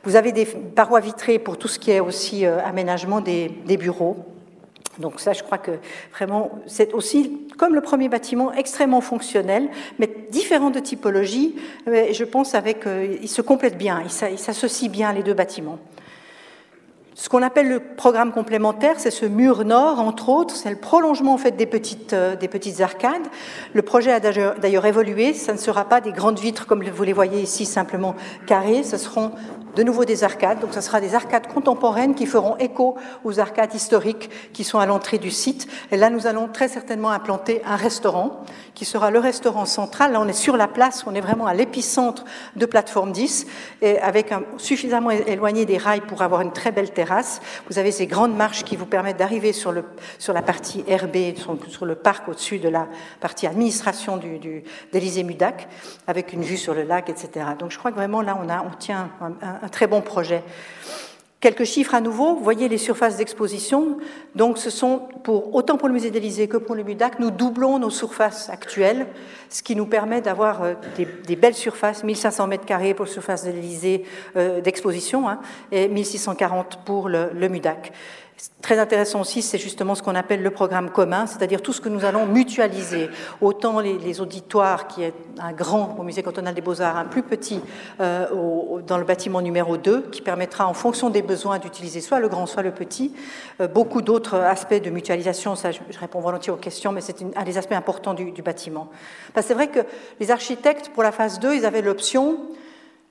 [0.03, 4.17] Vous avez des parois vitrées pour tout ce qui est aussi euh, aménagement des, bureaux.
[4.99, 5.71] Donc ça, je crois que
[6.13, 9.69] vraiment, c'est aussi, comme le premier bâtiment, extrêmement fonctionnel,
[9.99, 11.55] mais différent de typologie.
[11.85, 15.79] Je pense avec, euh, se complète bien, il s'associe bien les deux bâtiments.
[17.19, 21.33] Ce qu'on appelle le programme complémentaire, c'est ce mur nord, entre autres, c'est le prolongement
[21.33, 23.25] en fait des petites, euh, des petites arcades.
[23.73, 27.13] Le projet a d'ailleurs évolué, ça ne sera pas des grandes vitres comme vous les
[27.13, 28.13] voyez ici, simplement
[28.45, 29.31] carrées, ce seront
[29.77, 30.59] de nouveau des arcades.
[30.59, 34.87] Donc, ce sera des arcades contemporaines qui feront écho aux arcades historiques qui sont à
[34.87, 35.67] l'entrée du site.
[35.91, 40.13] Et là, nous allons très certainement implanter un restaurant qui sera le restaurant central.
[40.13, 43.45] Là, on est sur la place, on est vraiment à l'épicentre de plateforme 10
[43.83, 47.39] et avec suffisamment éloigné des rails pour avoir une très belle terrasse.
[47.69, 49.75] Vous avez ces grandes marches qui vous permettent d'arriver sur,
[50.17, 51.37] sur la partie RB,
[51.69, 52.87] sur, le parc au-dessus de la
[53.19, 55.67] partie administration du, du, d'Élysée Mudac,
[56.07, 57.45] avec une vue sur le lac, etc.
[57.59, 60.43] Donc, je crois que vraiment là, on, a, on tient un très bon projet.
[61.39, 63.99] Quelques chiffres à nouveau, vous voyez les surfaces d'exposition.
[64.33, 67.77] Donc, ce sont pour autant pour le musée d'Élysée que pour le MUDAC, nous doublons
[67.77, 69.05] nos surfaces actuelles,
[69.49, 73.45] ce qui nous permet d'avoir euh, des, belles surfaces, 1500 mètres carrés pour la surface
[73.45, 73.51] de
[74.35, 75.39] euh, d'exposition hein,
[75.71, 77.91] et 1640 pour le, le MUDAC.
[78.61, 81.89] Très intéressant aussi, c'est justement ce qu'on appelle le programme commun, c'est-à-dire tout ce que
[81.89, 83.09] nous allons mutualiser.
[83.41, 87.61] Autant les, auditoires, qui est un grand au Musée cantonal des beaux-arts, un plus petit
[87.99, 88.27] euh,
[88.85, 92.45] dans le bâtiment numéro 2, qui permettra en fonction des besoins d'utiliser soit le grand,
[92.45, 93.11] soit le petit.
[93.59, 97.43] Euh, beaucoup d'autres aspects de mutualisation, ça je, réponds volontiers aux questions, mais c'est un
[97.43, 98.89] des aspects importants du, du bâtiment.
[99.41, 99.79] c'est vrai que
[100.19, 102.37] les architectes, pour la phase 2, ils avaient l'option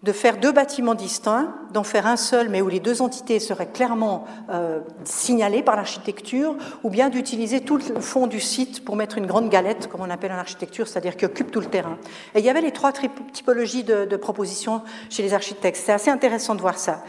[0.02, 3.66] de faire deux bâtiments distincts, d'en faire un seul, mais où les deux entités seraient
[3.66, 9.18] clairement euh, signalées par l'architecture, ou bien d'utiliser tout le fond du site pour mettre
[9.18, 11.98] une grande galette, comme on appelle en architecture, c'est-à-dire qui occupe tout le terrain.
[12.34, 15.80] Et il y avait les trois typologies de, de propositions chez les architectes.
[15.82, 17.02] C'est assez intéressant de voir ça.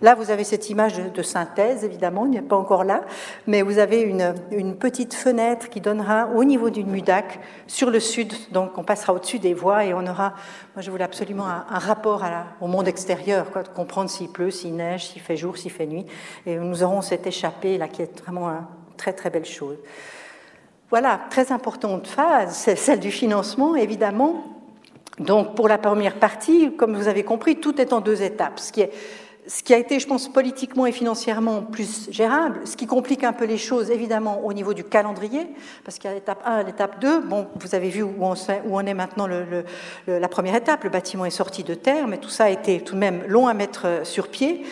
[0.00, 3.02] Là, vous avez cette image de synthèse, évidemment, il n'est pas encore là,
[3.48, 8.32] mais vous avez une, petite fenêtre qui donnera au niveau d'une MUDAC sur le sud,
[8.52, 10.34] donc on passera au-dessus des voies et on aura,
[10.74, 12.24] moi je voulais absolument un, rapport
[12.60, 15.86] au monde extérieur, quoi, de comprendre s'il pleut, s'il neige, s'il fait jour, s'il fait
[15.86, 16.06] nuit,
[16.46, 19.76] et nous aurons cette échappée là qui est vraiment une très très belle chose.
[20.90, 24.44] Voilà, très importante phase, c'est celle du financement, évidemment.
[25.18, 28.72] Donc pour la première partie, comme vous avez compris, tout est en deux étapes, ce
[28.72, 28.92] qui est
[29.48, 33.32] ce qui a été, je pense, politiquement et financièrement plus gérable, ce qui complique un
[33.32, 35.46] peu les choses, évidemment, au niveau du calendrier,
[35.84, 37.20] parce qu'il y a l'étape 1 et l'étape 2.
[37.22, 39.26] Bon, vous avez vu où on, est maintenant
[40.06, 40.84] la première étape.
[40.84, 43.48] Le bâtiment est sorti de terre, mais tout ça a été tout de même long
[43.48, 44.66] à mettre euh, sur pied.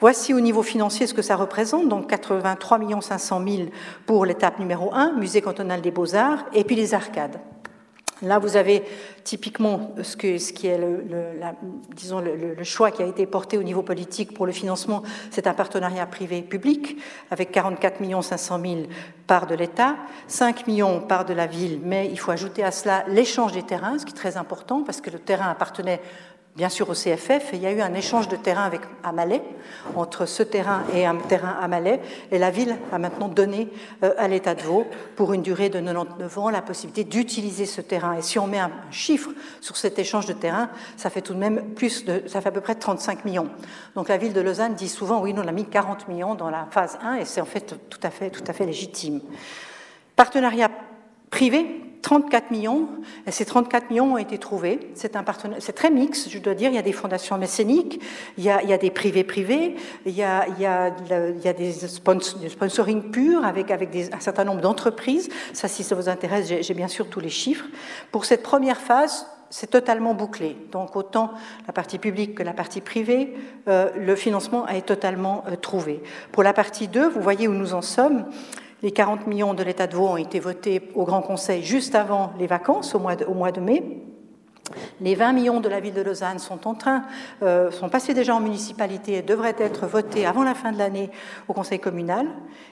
[0.00, 3.62] Voici au niveau financier ce que ça représente, donc 83 500 000
[4.06, 7.38] pour l'étape numéro 1, musée cantonal des beaux-arts, et puis les arcades.
[8.22, 8.84] Là, vous avez
[9.24, 14.52] typiquement ce, qui est le, choix qui a été porté au niveau politique pour le
[14.52, 16.98] financement, c'est un partenariat privé-public
[17.30, 18.76] avec 44 500 000
[19.26, 19.96] parts de l'État,
[20.28, 23.98] 5 millions parts de la ville, mais il faut ajouter à cela l'échange des terrains,
[23.98, 26.00] ce qui est très important parce que le terrain appartenait
[26.54, 29.42] bien sûr au CFF, il y a eu un échange de terrain avec Amalais,
[29.96, 33.68] entre ce terrain et un terrain à Malais, et la ville a maintenant donné
[34.02, 34.86] euh, à l'État de Vaud,
[35.16, 38.18] pour une durée de 99 ans, la possibilité d'utiliser ce terrain.
[38.18, 41.38] Et si on met un chiffre sur cet échange de terrain, ça fait tout de
[41.38, 43.48] même plus de, ça fait à peu près 35 millions.
[43.94, 46.50] Donc la ville de Lausanne dit souvent, oui, nous on a mis 40 millions dans
[46.50, 49.20] la phase 1, et c'est en fait tout à fait, tout à fait légitime.
[50.16, 50.70] Partenariat
[51.30, 52.88] privé, 34 millions,
[53.26, 54.90] et ces 34 millions ont été trouvés.
[54.94, 55.24] C'est un
[55.60, 56.70] c'est très mixte, je dois dire.
[56.70, 58.00] Il y a des fondations mécéniques,
[58.36, 60.88] il y a, il y a des privés privés, il y a, il y a,
[60.88, 65.28] il y a des, sponsoring purs avec, avec des, un certain nombre d'entreprises.
[65.52, 67.66] Ça, si ça vous intéresse, j'ai bien sûr tous les chiffres.
[68.10, 70.56] Pour cette première phase, c'est totalement bouclé.
[70.72, 71.30] Donc autant
[71.66, 73.34] la partie publique que la partie privée,
[73.68, 76.02] euh, le financement est totalement euh, trouvé.
[76.32, 78.24] Pour la partie 2, vous voyez où nous en sommes.
[78.82, 82.32] Les 40 millions de l'État de Vaud ont été votés au Grand Conseil juste avant
[82.40, 83.84] les vacances, au mois de, au mois de mai.
[85.00, 87.02] Les 20 millions de la ville de Lausanne sont en train,
[87.42, 91.10] euh, sont passés déjà en municipalité et devraient être votés avant la fin de l'année
[91.48, 92.26] au conseil communal.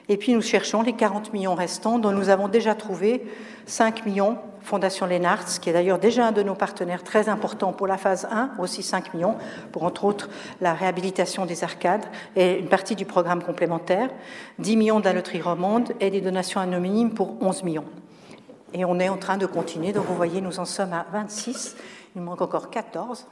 [0.07, 3.25] Et puis nous cherchons les 40 millions restants, dont nous avons déjà trouvé
[3.65, 7.87] 5 millions Fondation Lennartz, qui est d'ailleurs déjà un de nos partenaires très importants pour
[7.87, 9.35] la phase 1, aussi 5 millions,
[9.71, 10.29] pour entre autres
[10.61, 14.09] la réhabilitation des arcades et une partie du programme complémentaire,
[14.59, 17.85] 10 millions de la loterie romande et des donations anonymes pour 11 millions.
[18.73, 21.75] Et on est en train de continuer, donc vous voyez, nous en sommes à 26,
[22.15, 23.27] il manque encore 14.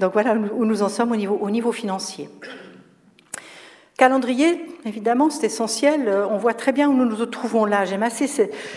[0.00, 2.28] Donc voilà où nous en sommes au niveau, au niveau financier.
[4.00, 6.10] Calendrier, évidemment, c'est essentiel.
[6.30, 7.84] On voit très bien où nous nous trouvons là.
[7.84, 8.26] J'aime assez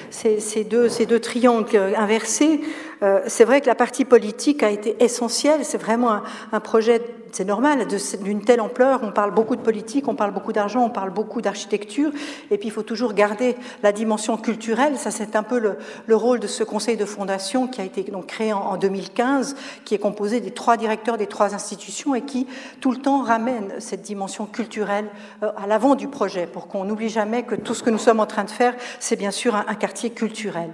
[0.09, 2.59] ces, deux, triangles inversés.
[3.01, 5.63] Euh, c'est vrai que la partie politique a été essentielle.
[5.63, 6.19] C'est vraiment
[6.51, 7.01] un projet
[7.33, 7.87] c'est normal,
[8.21, 11.41] d'une telle ampleur, on parle beaucoup de politique, on parle beaucoup d'argent, on parle beaucoup
[11.41, 12.11] d'architecture,
[12.51, 14.97] et puis il faut toujours garder la dimension culturelle.
[14.97, 18.27] Ça, c'est un peu le, rôle de ce conseil de fondation qui a été donc
[18.27, 22.45] créé en, 2015, qui est composé des trois directeurs des trois institutions et qui,
[22.81, 25.09] tout le temps, ramène cette dimension culturelle
[25.41, 28.19] euh, à l'avant du projet, pour qu'on n'oublie jamais que tout ce que nous sommes
[28.19, 30.69] en train de faire, c'est bien sûr un, un quartier culturel.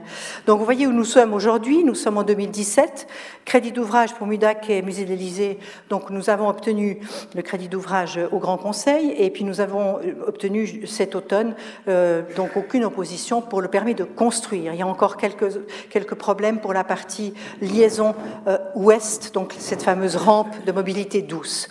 [0.46, 3.08] Donc vous voyez où nous sommes aujourd'hui, nous sommes en 2017,
[3.46, 5.58] crédit d'ouvrage pour MUDAC et Musée de l'Élysée,
[5.90, 7.00] donc nous avons obtenu
[7.36, 11.56] le crédit d'ouvrage au Grand Conseil et puis nous avons obtenu cet automne
[11.88, 14.74] euh, donc aucune opposition pour le permis de construire.
[14.74, 18.16] Il y a encore quelques, problèmes pour la partie liaison
[18.48, 21.70] euh, ouest, donc cette fameuse rampe de mobilité douce.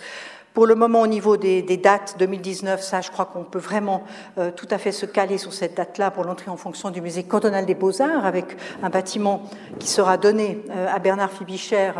[0.59, 4.03] Pour le moment, au niveau des, dates 2019, ça, je crois qu'on peut vraiment
[4.37, 7.23] euh, tout à fait se caler sur cette date-là pour l'entrée en fonction du musée
[7.23, 9.43] cantonal des Beaux-Arts, avec un bâtiment
[9.79, 11.93] qui sera donné euh, à Bernard Fibicher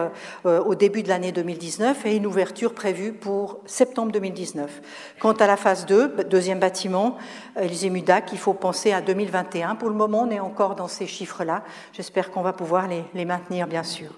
[0.46, 4.82] euh, au début de l'année 2019 et une ouverture prévue pour septembre 2019.
[5.22, 7.16] Quant à la phase 2, deuxième bâtiment,
[7.58, 9.76] Élysée Mudac, il faut penser à 2021.
[9.76, 11.64] Pour le moment, on est encore dans ces chiffres-là.
[11.94, 14.10] J'espère qu'on va pouvoir les maintenir, bien sûr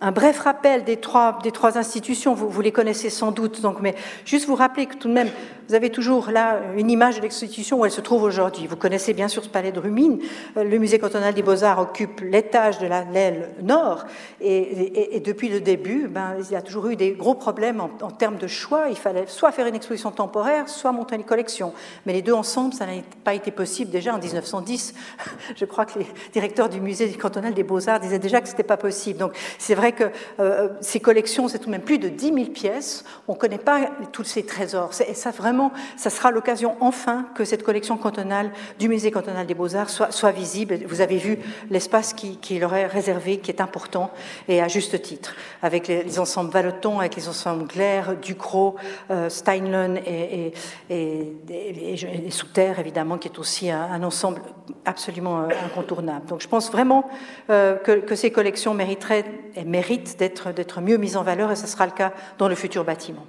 [0.00, 3.94] un bref rappel des trois, des trois institutions, vous, les connaissez sans doute, donc, mais
[4.24, 5.30] juste vous rappeler que tout de même,
[5.68, 8.66] vous avez toujours là une image de l'institution où elle se trouve aujourd'hui.
[8.66, 10.18] Vous connaissez bien sûr ce palais de Rumine.
[10.56, 14.06] Le musée cantonal des beaux-arts occupe l'étage de la l'aile nord,
[14.40, 18.38] et, depuis le début, ben, il y a toujours eu des gros problèmes en, termes
[18.38, 18.86] de choix.
[18.88, 21.74] Il fallait soit faire une exposition temporaire, soit monter une collection.
[22.06, 24.94] Mais les deux ensemble, ça n'a pas été possible déjà en 1910.
[25.56, 28.78] Je crois que les directeurs du musée cantonal des beaux-arts disaient déjà que c'était pas
[28.78, 29.18] possible.
[29.18, 30.04] Donc c'est vrai que
[30.40, 33.04] euh, ces collections, c'est tout de même plus de 10 000 pièces.
[33.26, 34.92] On ne connaît pas tous ces trésors.
[35.06, 35.57] Et ça, vraiment,
[35.96, 40.78] ça sera l'occasion enfin que cette collection cantonale du musée cantonal des Beaux-Arts soit, visible.
[40.86, 41.38] Vous avez vu
[41.70, 44.10] l'espace qui, leur est réservé, qui est important,
[44.48, 48.76] et à juste titre, avec les, ensembles Vallotton, avec les ensembles Glaire, Ducrot,
[49.10, 50.52] euh, Steinlen et,
[50.90, 54.42] et, et, Sous-Terre, évidemment, qui est aussi un, un, ensemble
[54.84, 56.26] absolument euh, incontournable.
[56.26, 57.08] Donc je pense vraiment
[57.50, 59.24] euh, que, que ces collections mériteraient
[59.56, 62.84] et méritent d'être mieux mises en valeur, et ce sera le cas dans le futur
[62.84, 63.26] bâtiment.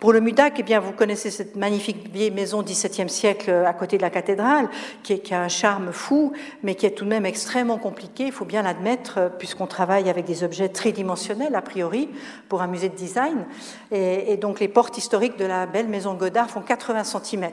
[0.00, 3.96] Pour le MUDAC, eh bien, vous connaissez cette magnifique vieille maison XVIIe siècle à côté
[3.96, 4.68] de la cathédrale,
[5.02, 6.32] qui, qui, a un charme fou,
[6.62, 10.24] mais qui est tout de même extrêmement compliqué, il faut bien l'admettre, puisqu'on travaille avec
[10.24, 12.08] des objets tridimensionnels, a priori,
[12.48, 13.44] pour un musée de design.
[13.90, 17.48] Et, et donc les portes historiques de la belle maison Godard font 80 cm.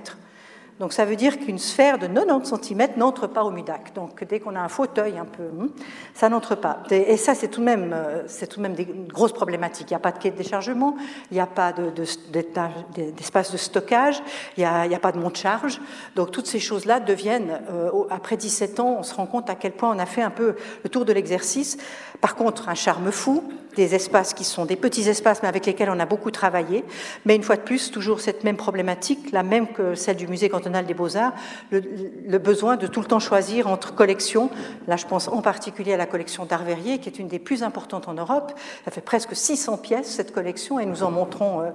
[0.79, 3.93] Donc ça veut dire qu'une sphère de 90 cm n'entre pas au MUDAC.
[3.93, 5.69] Donc dès qu'on a un fauteuil un peu, hmm,
[6.13, 6.83] ça n'entre pas.
[6.91, 9.89] Et ça, c'est tout de même, euh, c'est tout de même des grosses problématiques.
[9.89, 10.97] Il n'y a pas de quai de déchargement,
[11.31, 14.21] il n'y a pas d'espace de, stockage,
[14.57, 15.79] il n'y a, pas de monte-charge.
[16.15, 19.71] Donc toutes ces choses-là deviennent, euh, après 17 ans, on se rend compte à quel
[19.71, 21.77] point on a fait un peu le tour de l'exercice.
[22.25, 23.43] Par contre, un charme fou,
[23.75, 26.83] des espaces qui sont des petits espaces, mais avec lesquels on a beaucoup travaillé.
[27.25, 30.49] Mais une fois de plus, toujours cette même problématique, la même que celle du musée
[30.49, 31.33] cantonal des beaux-arts,
[31.71, 34.49] le, besoin de tout le temps choisir entre collections.
[34.88, 38.07] Là, je pense en particulier à la collection d'Arverier, qui est une des plus importantes
[38.07, 38.53] en Europe.
[38.85, 41.69] Ça fait presque 600 pièces, cette collection, et nous en montrons euh,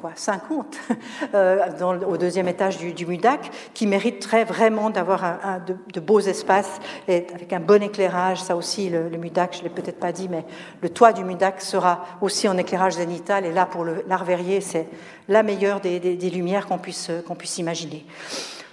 [0.00, 0.76] quoi, 50
[1.34, 7.26] euh, dans, au deuxième étage du, MUDAC, qui mériterait vraiment d'avoir de, beaux espaces et
[7.34, 8.42] avec un bon éclairage.
[8.42, 10.44] Ça aussi, le, MUDAC, je l'ai peut-être pas dit, mais
[10.80, 13.44] le toit du MUDAC sera aussi en éclairage zénital.
[13.44, 14.86] Et là, pour l'Arverier, c'est
[15.28, 18.04] la meilleure des, lumières qu'on puisse imaginer.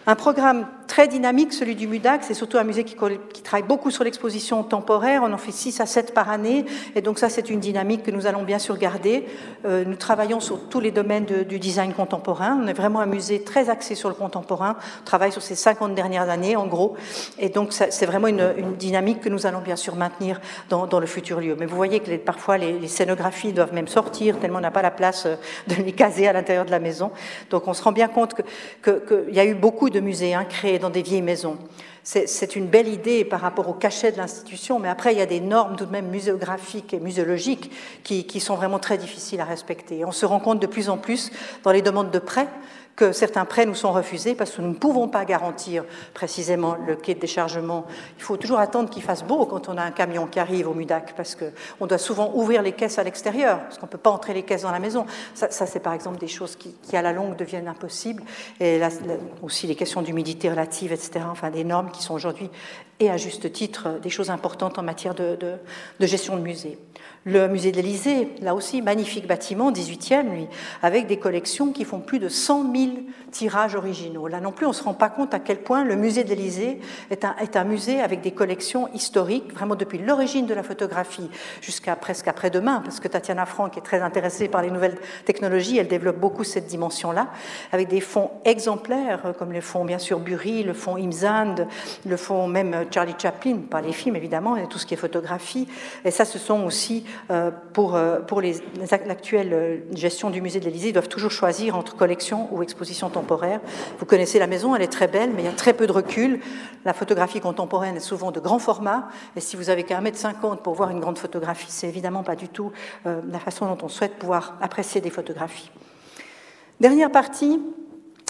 [0.10, 2.24] Un programme très dynamique, celui du MUDAC.
[2.24, 5.22] C'est surtout un musée qui, travaille beaucoup sur l'exposition temporaire.
[5.24, 6.65] On en fait 6 à 7 par année.
[6.95, 9.26] Et donc ça, c'est une dynamique que nous allons bien sûr garder.
[9.65, 12.60] Euh, nous travaillons sur tous les domaines du design contemporain.
[12.62, 14.76] On est vraiment un musée très axé sur le contemporain.
[15.02, 16.95] On travaille sur ces 50 dernières années, en gros.
[17.38, 21.39] Et donc c'est vraiment une, dynamique que nous allons bien sûr maintenir dans, le futur
[21.39, 21.56] lieu.
[21.60, 24.91] Mais vous voyez que parfois les, scénographies doivent même sortir, tellement on n'a pas la
[24.91, 25.36] place euh,
[25.67, 27.12] de les caser à l'intérieur de la maison.
[27.52, 28.34] Donc on se rend bien compte
[28.84, 31.57] qu'il y a eu beaucoup de musées hein, créés dans des vieilles maisons.
[32.03, 35.27] C'est une belle idée par rapport au cachet de l'institution, mais après, il y a
[35.27, 37.71] des normes tout de même muséographiques et muséologiques
[38.03, 40.03] qui, qui sont vraiment très difficiles à respecter.
[40.05, 41.31] On se rend compte de plus en plus
[41.63, 42.47] dans les demandes de prêt
[42.95, 46.95] que certains prêts nous sont refusés parce que nous ne pouvons pas garantir précisément le
[46.95, 47.86] quai de déchargement.
[48.17, 50.73] Il faut toujours attendre qu'il fasse beau quand on a un camion qui arrive au
[50.73, 54.10] MUDAC parce qu'on doit souvent ouvrir les caisses à l'extérieur parce qu'on ne peut pas
[54.10, 55.06] entrer les caisses dans la maison.
[55.34, 58.23] Ça, c'est par exemple des choses qui, à la longue deviennent impossibles.
[58.60, 58.82] Et
[59.41, 61.21] aussi les questions d'humidité relative, etc.
[61.30, 62.49] Enfin, des normes qui sont aujourd'hui
[62.99, 65.38] et à juste titre des choses importantes en matière de,
[65.99, 66.78] de gestion de musée.
[67.25, 70.47] Le musée de l'Élysée, là aussi, magnifique bâtiment, 18e, lui,
[70.82, 72.91] avec des collections qui font plus de 100 000
[73.29, 74.27] tirages originaux.
[74.27, 76.29] Là non plus, on ne se rend pas compte à quel point le musée de
[76.29, 76.79] l'Élysée
[77.10, 81.29] est un, musée avec des collections historiques, vraiment depuis l'origine de la photographie
[81.62, 85.88] jusqu'à presque après-demain, parce que Tatiana Franck est très intéressée par les nouvelles technologies, elle
[85.88, 87.27] développe beaucoup cette dimension-là,
[87.71, 91.67] avec des fonds exemplaires, comme le fonds, bien sûr, Bury, le fonds Imsand,
[92.05, 95.67] le fonds même Charlie Chaplin, pas les films évidemment, et tout ce qui est photographie.
[96.05, 100.65] Et ça, ce sont aussi euh, pour, euh, pour l'actuelle euh, gestion du musée de
[100.65, 103.60] l'Élysée, ils doivent toujours choisir entre collection ou exposition temporaire.
[104.00, 105.91] Vous connaissez la maison, elle est très belle, mais il y a très peu de
[105.91, 106.39] recul.
[106.86, 110.76] La photographie contemporaine est souvent de grand format, et si vous avez mètre cinquante pour
[110.76, 112.72] voir une grande photographie, c'est évidemment pas du tout
[113.06, 115.72] la façon dont on souhaite pouvoir apprécier des photographies.
[116.80, 117.60] Dernière partie,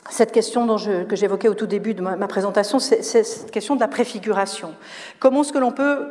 [0.10, 3.80] cette question dont que j'évoquais au tout début de ma, présentation, c'est cette question de
[3.80, 4.74] la préfiguration.
[5.20, 6.08] Comment est-ce que l'on peut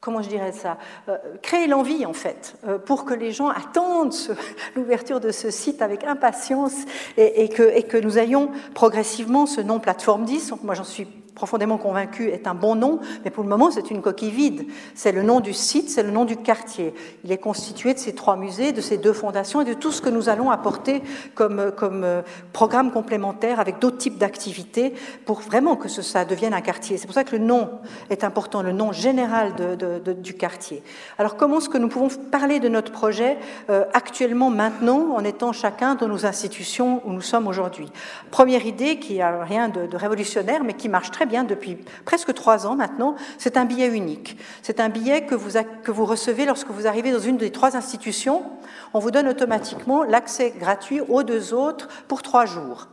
[0.00, 4.14] comment je dirais ça, euh, créer l'envie en fait, euh, pour que les gens attendent
[4.76, 6.74] l'ouverture de ce site avec impatience
[7.16, 10.54] et, que, et, que, nous ayons progressivement ce nom plateforme 10.
[10.62, 11.08] moi j'en suis
[11.38, 14.66] profondément convaincu est un bon nom, mais pour le moment, c'est une coquille vide.
[14.96, 16.92] C'est le nom du site, c'est le nom du quartier.
[17.22, 20.02] Il est constitué de ces trois musées, de ces deux fondations et de tout ce
[20.02, 21.00] que nous allons apporter
[21.36, 22.22] comme, euh,
[22.52, 24.94] programme complémentaire avec d'autres types d'activités
[25.26, 26.96] pour vraiment que ça devienne un quartier.
[26.96, 27.70] C'est pour ça que le nom
[28.10, 29.54] est important, le nom général
[30.20, 30.82] du quartier.
[31.18, 33.38] Alors, comment est-ce que nous pouvons parler de notre projet
[33.70, 37.92] euh, actuellement, maintenant, en étant chacun dans nos institutions où nous sommes aujourd'hui?
[38.32, 42.76] Première idée qui a rien de révolutionnaire, mais qui marche très depuis presque trois ans
[42.76, 44.36] maintenant, c'est un billet unique.
[44.62, 48.42] C'est un billet que vous, recevez lorsque vous arrivez dans une des trois institutions.
[48.94, 52.88] On vous donne automatiquement l'accès gratuit aux deux autres pour trois jours.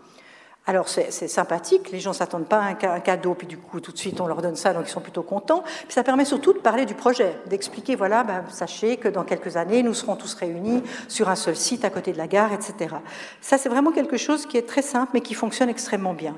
[0.68, 3.92] Alors c'est sympathique, les gens ne s'attendent pas à un cadeau, puis du coup tout
[3.92, 5.64] de suite on leur donne ça, donc ils sont plutôt contents.
[5.90, 9.84] Ça permet surtout de parler du projet, d'expliquer, voilà, ben, sachez que dans quelques années
[9.84, 12.96] nous serons tous réunis sur un seul site à côté de la gare, etc.
[13.42, 16.36] Ça c'est vraiment quelque chose qui est très simple mais qui fonctionne extrêmement bien.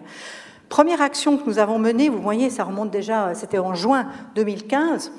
[0.69, 5.11] Première action que nous avons menée, vous voyez, ça remonte déjà, c'était en juin 2015,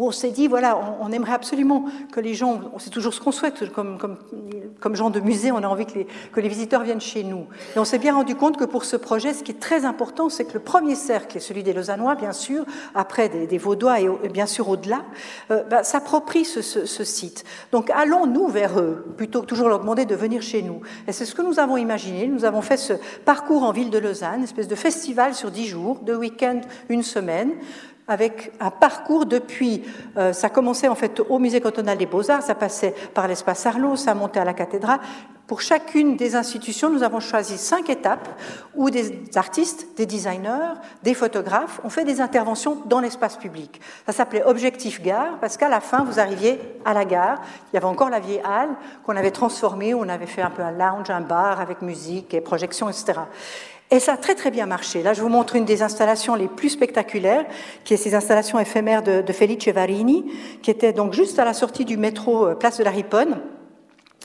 [0.00, 3.32] où on s'est dit, voilà, on, aimerait absolument que les gens, c'est toujours ce qu'on
[3.32, 4.16] souhaite, comme, comme,
[4.80, 7.46] comme, gens de musée, on a envie que les, que les visiteurs viennent chez nous.
[7.76, 10.30] Et on s'est bien rendu compte que pour ce projet, ce qui est très important,
[10.30, 14.08] c'est que le premier cercle, est celui des Lausannois, bien sûr, après des, Vaudois et,
[14.30, 15.02] bien sûr au-delà,
[15.50, 17.44] euh, bah, s'approprie ce, ce, site.
[17.70, 20.80] Donc allons-nous vers eux, plutôt que toujours leur demander de venir chez nous?
[21.08, 22.26] Et c'est ce que nous avons imaginé.
[22.26, 22.94] Nous avons fait ce
[23.26, 27.02] parcours en ville de Lausanne, une espèce de festival sur dix jours, deux week-ends, une
[27.02, 27.50] semaine,
[28.08, 29.82] avec un parcours depuis,
[30.16, 33.96] euh, ça commençait en fait au musée cantonal des beaux-arts, ça passait par l'espace Arlot,
[33.96, 35.00] ça montait à la cathédrale.
[35.50, 38.28] Pour chacune des institutions, nous avons choisi cinq étapes
[38.76, 43.80] où des artistes, des designers, des photographes ont fait des interventions dans l'espace public.
[44.06, 47.42] Ça s'appelait Objectif Gare parce qu'à la fin, vous arriviez à la gare.
[47.72, 48.68] Il y avait encore la vieille halle
[49.04, 52.32] qu'on avait transformée, où on avait fait un peu un lounge, un bar avec musique
[52.32, 53.18] et projection, etc.
[53.92, 55.02] Et ça a très très bien marché.
[55.02, 57.44] Là, je vous montre une des installations les plus spectaculaires,
[57.84, 60.24] qui est ces installations éphémères de, Felice Varini,
[60.62, 63.40] qui était donc juste à la sortie du métro euh, Place de la Riponne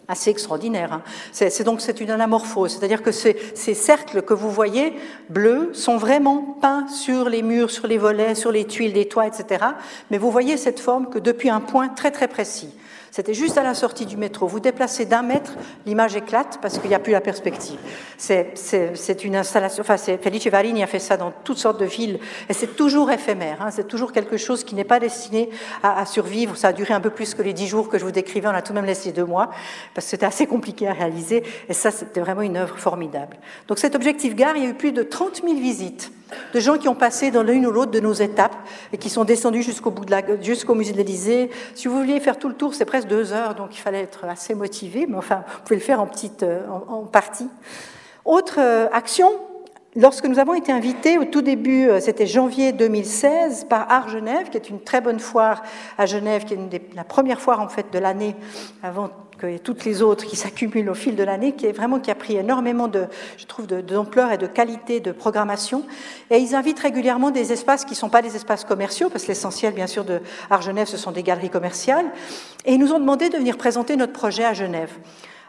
[0.07, 0.93] assez extraordinaire.
[0.93, 1.01] Hein.
[1.31, 4.93] C'est donc c'est une anamorphose, c'est-à-dire que ces, ces, cercles que vous voyez
[5.29, 9.25] bleus sont vraiment peints sur les murs, sur les volets, sur les tuiles des toits,
[9.25, 9.65] etc.
[10.11, 12.69] Mais vous voyez cette forme que depuis un point très très précis.
[13.15, 14.45] C'était juste à la sortie du métro.
[14.45, 15.53] Vous déplacez d'un mètre,
[15.85, 17.79] l'image éclate parce qu'il n'y a plus la perspective.
[18.17, 19.83] C'est une installation.
[19.87, 23.61] Enfin, Felice Varini a fait ça dans toutes sortes de villes et c'est toujours éphémère.
[23.61, 25.49] Hein, c'est toujours quelque chose qui n'est pas destiné
[25.81, 26.57] à, à, survivre.
[26.57, 28.49] Ça a duré un peu plus que les dix jours que je vous décrivais.
[28.49, 29.49] On a tout de même laissé deux mois
[29.93, 31.43] parce que c'était assez compliqué à réaliser.
[31.69, 33.37] Et ça, c'était vraiment une œuvre formidable.
[33.69, 36.11] Donc, cet objectif gare, il y a eu plus de 30 000 visites
[36.53, 38.55] de gens qui ont passé dans l'une ou l'autre de nos étapes
[38.93, 41.49] et qui sont descendus jusqu'au bout de la, jusqu'au musée de l'Élysée.
[41.75, 44.25] Si vous vouliez faire tout le tour, c'est presque deux heures, donc il fallait être
[44.25, 47.49] assez motivé, mais enfin, vous pouvez le faire en petite, euh, en, partie.
[48.25, 49.31] Autre euh, action,
[49.97, 54.49] Lorsque nous avons été invités au tout début, euh, c'était janvier 2016, par Art Genève,
[54.49, 55.63] qui est une très bonne foire
[55.97, 58.35] à Genève, qui est une des, la première foire en fait de l'année,
[58.83, 62.11] avant que toutes les autres qui s'accumulent au fil de l'année, qui est vraiment qui
[62.11, 63.05] a pris énormément de,
[63.37, 65.85] je trouve, d'ampleur et de qualité de programmation.
[66.29, 69.29] Et ils invitent régulièrement des espaces qui ne sont pas des espaces commerciaux, parce que
[69.29, 70.19] l'essentiel, bien sûr, de
[70.49, 72.07] Art Genève, ce sont des galeries commerciales.
[72.65, 74.91] Et ils nous ont demandé de venir présenter notre projet à Genève.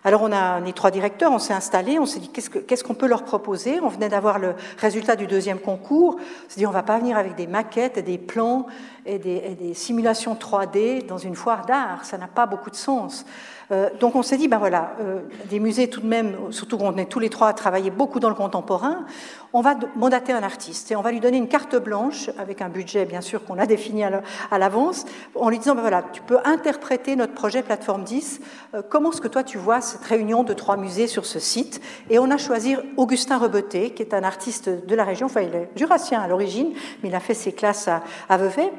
[0.07, 3.09] Alors on a les trois directeurs, on s'est installés, on s'est dit qu'est-ce qu'on peut
[3.09, 3.81] leur proposer?
[3.83, 6.21] On venait d'avoir le résultat du deuxième concours.
[6.21, 8.69] On s'est dit on va pas venir avec des maquettes et des plans
[9.05, 12.05] et des, et des simulations 3D dans une foire d'art.
[12.05, 13.27] Ça n'a pas beaucoup de sens.
[13.73, 16.97] Euh, donc on s'est dit, ben voilà, euh, des musées tout de même, surtout qu'on
[16.97, 19.05] est tous les trois à travailler beaucoup dans le contemporain,
[19.53, 22.69] on va mandater un artiste et on va lui donner une carte blanche avec un
[22.69, 25.05] budget bien sûr qu'on a défini à l'avance,
[25.35, 28.41] en lui disant, ben voilà, tu peux interpréter notre projet Plateforme 10,
[28.75, 31.81] euh, comment est-ce que toi tu vois cette réunion de trois musées sur ce site?
[32.11, 35.55] Et on a choisi Augustin Rebeté, qui est un artiste de la région, enfin il
[35.55, 38.71] est jurassien à l'origine, mais il a fait ses classes à, à Vevey.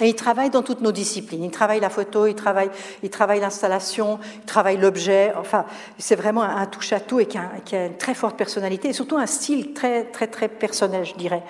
[0.00, 1.44] Et il travaille dans toutes nos disciplines.
[1.44, 2.70] Il travaille la photo, il travaille,
[3.02, 5.32] il travaille l'installation, il travaille l'objet.
[5.36, 5.66] Enfin,
[5.98, 9.18] c'est vraiment un touche-à-tout et qui a, qui a, une très forte personnalité et surtout
[9.18, 11.42] un style très, très, très personnel, je dirais.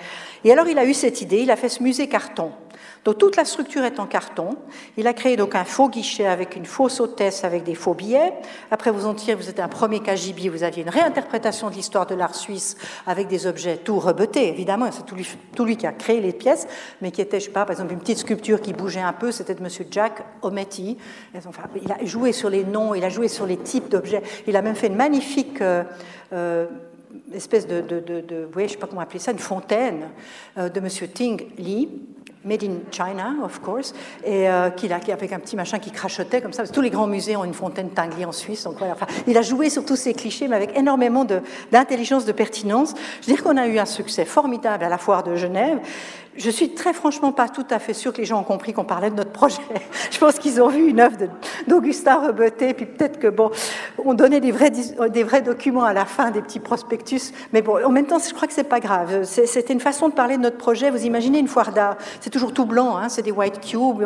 [0.43, 2.51] Et alors, il a eu cette idée, il a fait ce musée carton.
[3.05, 4.55] Donc toute la structure est en carton.
[4.97, 8.33] Il a créé donc un faux guichet avec une fausse hôtesse avec des faux billets.
[8.71, 12.05] Après vous en tirez, vous êtes un premier KGB, vous aviez une réinterprétation de l'histoire
[12.05, 14.89] de l'art suisse avec des objets tout rebetés, évidemment.
[14.91, 16.67] C'est tout lui, qui a créé les pièces,
[17.01, 19.31] mais qui était, je sais pas, par exemple une petite sculpture qui bougeait un peu,
[19.31, 20.97] c'était de Monsieur Jack Ometti.
[21.83, 24.23] Il a joué sur les noms, il a joué sur les types d'objets.
[24.47, 25.83] Il a même fait une magnifique euh,
[26.31, 26.67] euh,
[27.33, 30.09] espèce de, de, de, de, voyez, je sais pas comment appeler ça, une fontaine
[30.57, 31.89] euh, de Monsieur Ting Li
[32.45, 36.41] made in China, of course, et euh, qu'il a, avec un petit machin qui crachotait
[36.41, 36.67] comme ça.
[36.67, 38.63] tous les grands musées ont une fontaine Tinguely en Suisse.
[38.63, 38.93] Donc voilà.
[38.93, 41.25] Enfin, il a joué sur tous ces clichés, mais avec énormément
[41.71, 42.93] d'intelligence, de, de, pertinence.
[43.21, 45.79] Je veux dire qu'on a eu un succès formidable à la foire de Genève.
[46.35, 48.85] Je suis très franchement pas tout à fait sûre que les gens ont compris qu'on
[48.85, 49.61] parlait de notre projet.
[50.11, 51.17] Je pense qu'ils ont vu une œuvre
[51.67, 53.51] d'Augustin Rebeté, puis peut-être que bon,
[54.03, 57.33] on donnait des vrais, des vrais documents à la fin, des petits prospectus.
[57.51, 59.23] Mais bon, en même temps, je crois que c'est pas grave.
[59.25, 60.89] C'était une façon de parler de notre projet.
[60.89, 64.03] Vous imaginez une foire d'art, c'est toujours tout blanc, hein, c'est des white cubes,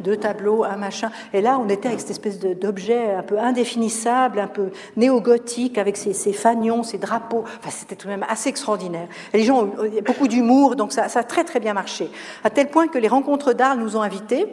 [0.00, 1.10] deux tableaux, un machin.
[1.34, 5.98] Et là, on était avec cette espèce d'objet un peu indéfinissable, un peu néo-gothique, avec
[5.98, 7.44] ses, ses, fanions, ses drapeaux.
[7.60, 9.08] Enfin, c'était tout de même assez extraordinaire.
[9.34, 9.72] Et les gens ont
[10.06, 12.10] beaucoup d'humour, donc ça, ça a très très bien marché.
[12.44, 14.46] À tel point que les rencontres d'Arles nous ont invités.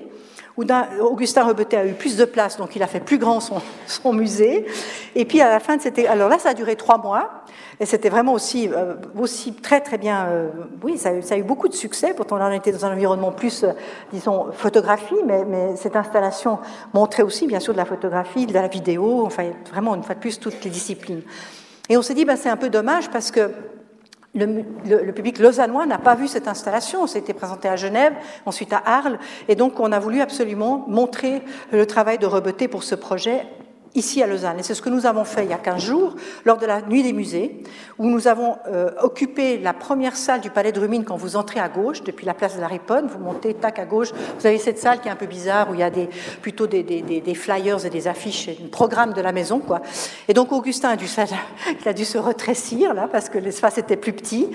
[0.55, 3.61] Augustin Rebeté a eu plus de place, donc il a fait plus grand son,
[4.13, 4.67] musée.
[5.15, 5.97] Et puis à la fin cette...
[5.99, 7.43] Alors là, ça a duré trois mois,
[7.79, 10.27] et c'était vraiment aussi, euh, aussi très très bien...
[10.27, 10.49] Euh,
[10.83, 13.71] oui, ça a, eu beaucoup de succès, pourtant on était dans un environnement plus, euh,
[14.11, 16.59] disons, photographie, mais, mais, cette installation
[16.93, 20.19] montrait aussi, bien sûr, de la photographie, de la vidéo, enfin, vraiment, une fois de
[20.19, 21.23] plus, toutes les disciplines.
[21.89, 23.49] Et on s'est dit, ben, c'est un peu dommage parce que
[24.33, 27.07] le, le, le, public lausannois n'a pas vu cette installation.
[27.07, 28.13] C'était présenté à Genève,
[28.45, 32.83] ensuite à Arles, et donc on a voulu absolument montrer le travail de Rebeté pour
[32.83, 33.45] ce projet
[33.95, 34.59] ici à Lausanne.
[34.59, 36.15] Et c'est ce que nous avons fait il y a 15 jours,
[36.45, 37.63] lors de la Nuit des musées,
[37.97, 41.59] où nous avons euh, occupé la première salle du Palais de Rumine quand vous entrez
[41.59, 44.57] à gauche, depuis la place de la Riponne, vous montez, tac, à gauche, vous avez
[44.57, 46.09] cette salle qui est un peu bizarre, où il y a des,
[46.41, 49.81] plutôt des, des, des flyers et des affiches, et un programme de la maison, quoi.
[50.27, 51.05] Et donc Augustin a dû,
[51.81, 54.49] il a dû se retrécir, là, parce que l'espace était plus petit,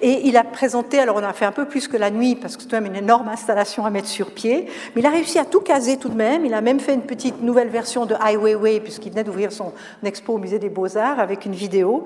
[0.00, 2.56] et il a présenté, alors on a fait un peu plus que la nuit, parce
[2.56, 5.38] que c'est quand même une énorme installation à mettre sur pied, mais il a réussi
[5.38, 8.14] à tout caser tout de même, il a même fait une petite nouvelle version de
[8.14, 9.72] Ai Weiwei, puisqu'il venait d'ouvrir son
[10.04, 12.04] expo au musée des Beaux-Arts avec une vidéo.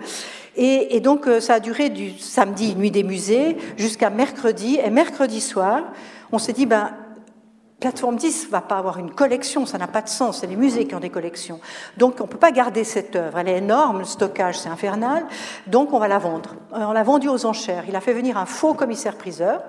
[0.56, 4.78] Et, donc, euh, ça a duré du samedi, nuit des musées, jusqu'à mercredi.
[4.82, 5.82] Et mercredi soir,
[6.32, 6.92] on s'est dit, ben,
[7.80, 10.56] plateforme 10 ne va pas avoir une collection, ça n'a pas de sens, c'est les
[10.56, 11.60] musées qui ont des collections.
[11.98, 15.26] Donc on ne peut pas garder cette œuvre, elle est énorme, le stockage c'est infernal,
[15.66, 16.54] donc on va la vendre.
[16.72, 17.84] On l'a vendue aux enchères.
[17.88, 19.62] Il a fait venir un faux commissaire-priseur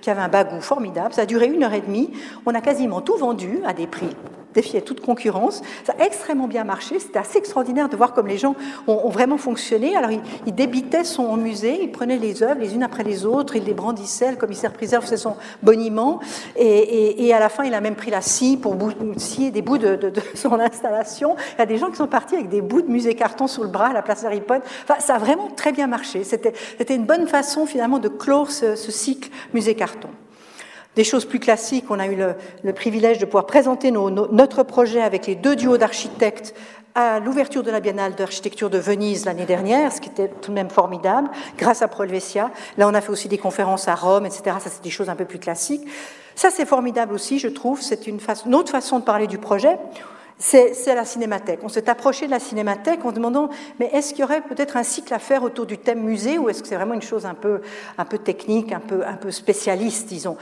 [0.00, 2.12] qui avait un bagou formidable, ça a duré une heure et demie,
[2.46, 4.16] on a quasiment tout vendu à des prix
[4.54, 5.62] défiait toute concurrence.
[5.84, 6.98] Ça a extrêmement bien marché.
[6.98, 8.54] C'était assez extraordinaire de voir comme les gens
[8.86, 9.96] ont, vraiment fonctionné.
[9.96, 13.64] Alors, il, débitait son musée, il prenait les œuvres les unes après les autres, il
[13.64, 16.20] les brandissait, le commissaire priseur faisait son boniment.
[16.56, 18.76] Et, à la fin, il a même pris la scie pour
[19.16, 21.36] scier des bouts de, son installation.
[21.56, 23.62] Il y a des gens qui sont partis avec des bouts de musée carton sous
[23.62, 24.64] le bras à la place Harry Potter.
[24.84, 26.24] Enfin, ça a vraiment très bien marché.
[26.24, 30.08] C'était une bonne façon, finalement, de clore ce, ce cycle musée carton
[30.96, 31.86] des choses plus classiques.
[31.90, 36.54] On a eu le, privilège de pouvoir présenter notre projet avec les deux duos d'architectes
[36.94, 40.54] à l'ouverture de la Biennale d'architecture de Venise l'année dernière, ce qui était tout de
[40.56, 42.50] même formidable, grâce à Prolvesia.
[42.76, 44.56] Là, on a fait aussi des conférences à Rome, etc.
[44.58, 45.86] Ça, c'est des choses un peu plus classiques.
[46.34, 47.80] Ça, c'est formidable aussi, je trouve.
[47.82, 48.18] C'est une,
[48.52, 49.78] autre façon de parler du projet
[50.40, 51.58] c'est la cinémathèque.
[51.64, 53.48] On s'est approché de la cinémathèque en demandant,
[53.80, 56.48] mais est-ce qu'il y aurait peut-être un cycle à faire autour du thème musée ou
[56.48, 57.60] est-ce que c'est vraiment une chose un peu,
[58.18, 60.36] technique, un peu spécialiste, disons?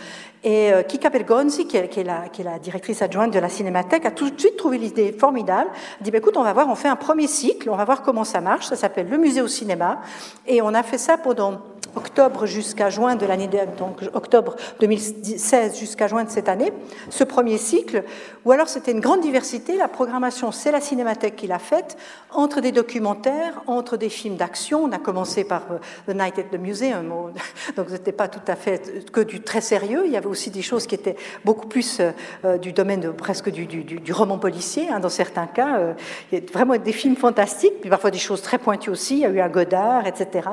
[0.47, 4.39] Et euh, Kika Belgonzi, qui est, la, directrice adjointe de la cinémathèque, a tout de
[4.39, 5.69] suite trouvé l'idée formidable.
[5.99, 8.03] Elle dit, bah, écoute, on va voir, on fait un premier cycle, on va voir
[8.03, 8.67] comment ça marche.
[8.67, 10.01] Ça s'appelle le musée au cinéma.
[10.47, 11.63] Et on a fait ça pendant
[11.97, 16.73] octobre jusqu'à juin de l'année, donc octobre 2016 jusqu'à juin de cette année,
[17.11, 18.05] ce premier cycle,
[18.45, 19.77] ou alors c'était une grande diversité.
[19.77, 21.97] La programmation, c'est la Cinémathèque qui l'a faite,
[22.31, 24.85] entre des documentaires, entre des films d'action.
[24.85, 25.79] On a commencé par euh,
[26.13, 27.33] The Night at the Museum,
[27.77, 30.07] donc c'était pas tout à fait que du très sérieux.
[30.51, 32.13] Des choses qui étaient beaucoup plus euh,
[32.45, 35.95] euh, du domaine de, presque du, roman policier, hein, dans certains cas.
[36.31, 39.17] il y a vraiment des films fantastiques, puis parfois des choses très pointues aussi.
[39.17, 40.49] Il y a eu un Godard, etc.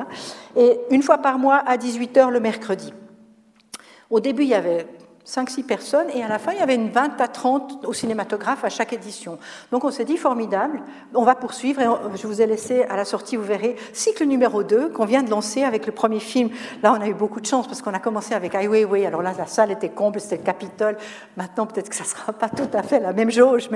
[0.56, 2.94] Et une fois par mois, à 18h le mercredi.
[4.10, 4.86] Au début, il y avait
[5.26, 8.66] 5-6 personnes, et à la fin, il y avait une 20 à 30 au cinématographe
[8.66, 9.38] à chaque édition.
[9.72, 10.82] Donc on s'est dit, formidable,
[11.14, 14.64] on va poursuivre, et je vous ai laissé à la sortie, vous verrez, cycle numéro
[14.64, 16.50] 2 qu'on vient de lancer avec le premier film.
[16.82, 19.22] Là, on a eu beaucoup de chance, parce qu'on a commencé avec Ai Weiwei, alors
[19.22, 20.98] là, la salle était comble, c'était le Capitole.
[21.38, 23.70] Maintenant, peut-être que ça ne sera pas tout à fait la même jauge,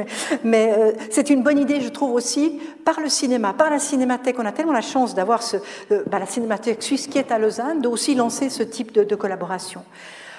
[0.43, 4.37] mais, euh, c'est une bonne idée, je trouve aussi, par le cinéma, par la cinémathèque.
[4.37, 5.41] On a tellement la chance d'avoir
[5.91, 9.15] euh, bah, la cinémathèque suisse qui est à Lausanne, de aussi lancer ce type de
[9.15, 9.83] collaboration.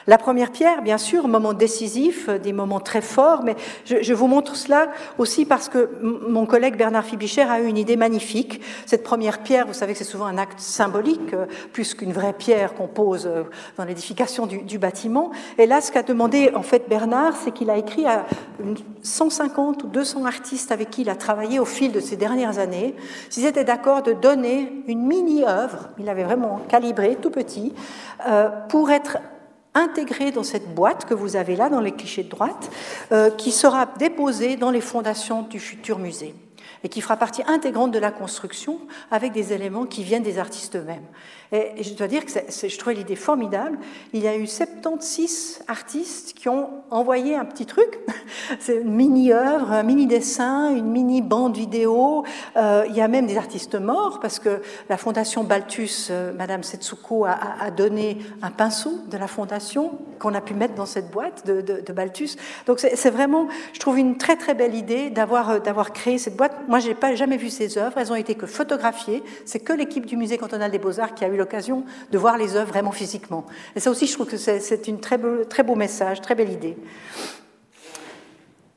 [0.09, 4.57] La première pierre, bien sûr, moment décisif, des moments très forts, mais je, vous montre
[4.57, 4.89] cela
[5.19, 8.63] aussi parce que mon collègue Bernard Fibicher a eu une idée magnifique.
[8.87, 11.45] Cette première pierre, vous savez que c'est souvent un acte symbolique, euh,
[11.75, 13.43] plus qu'une vraie pierre qu'on pose euh,
[13.77, 15.31] dans l'édification du, bâtiment.
[15.59, 18.25] Et là, ce qu'a demandé en fait Bernard, c'est qu'il a écrit à
[19.03, 22.95] 150 ou 200 artistes avec qui il a travaillé au fil de ces dernières années,
[23.29, 27.75] s'ils étaient d'accord de donner une mini-œuvre, il avait vraiment calibré, tout petit,
[28.27, 29.19] euh, pour être
[29.79, 32.71] intégré dans cette boîte que vous avez là, dans les clichés de droite,
[33.13, 36.35] euh, qui sera déposée dans les fondations du futur musée
[36.85, 40.77] et qui fera partie intégrante de la construction avec des éléments qui viennent des artistes
[40.77, 41.07] eux-mêmes.
[41.51, 43.79] Et je dois dire que je trouvais l'idée formidable.
[44.13, 47.99] Il y a eu 76 artistes qui ont envoyé un petit truc.
[48.61, 52.25] C'est une mini-œuvre, un mini-dessin, une mini-bande vidéo.
[52.57, 56.63] Euh, il y a même des artistes morts parce que la fondation Balthus, euh, Madame
[56.63, 61.47] Setsuko, a, donné un pinceau de la fondation qu'on a pu mettre dans cette boîte
[61.47, 62.31] de, de, Balthus.
[62.67, 66.37] Donc c'est vraiment, je trouve, une très très belle idée d'avoir euh, d'avoir créé cette
[66.37, 66.55] boîte.
[66.69, 67.97] Moi, j'ai pas jamais vu ces œuvres.
[67.97, 69.23] Elles ont été que photographiées.
[69.45, 72.57] C'est que l'équipe du musée cantonal des Beaux-Arts qui a eu l'occasion de voir les
[72.57, 73.47] œuvres vraiment physiquement.
[73.75, 76.53] Et ça aussi, je trouve que c'est un très beau, très beau message, très belle
[76.53, 76.77] idée.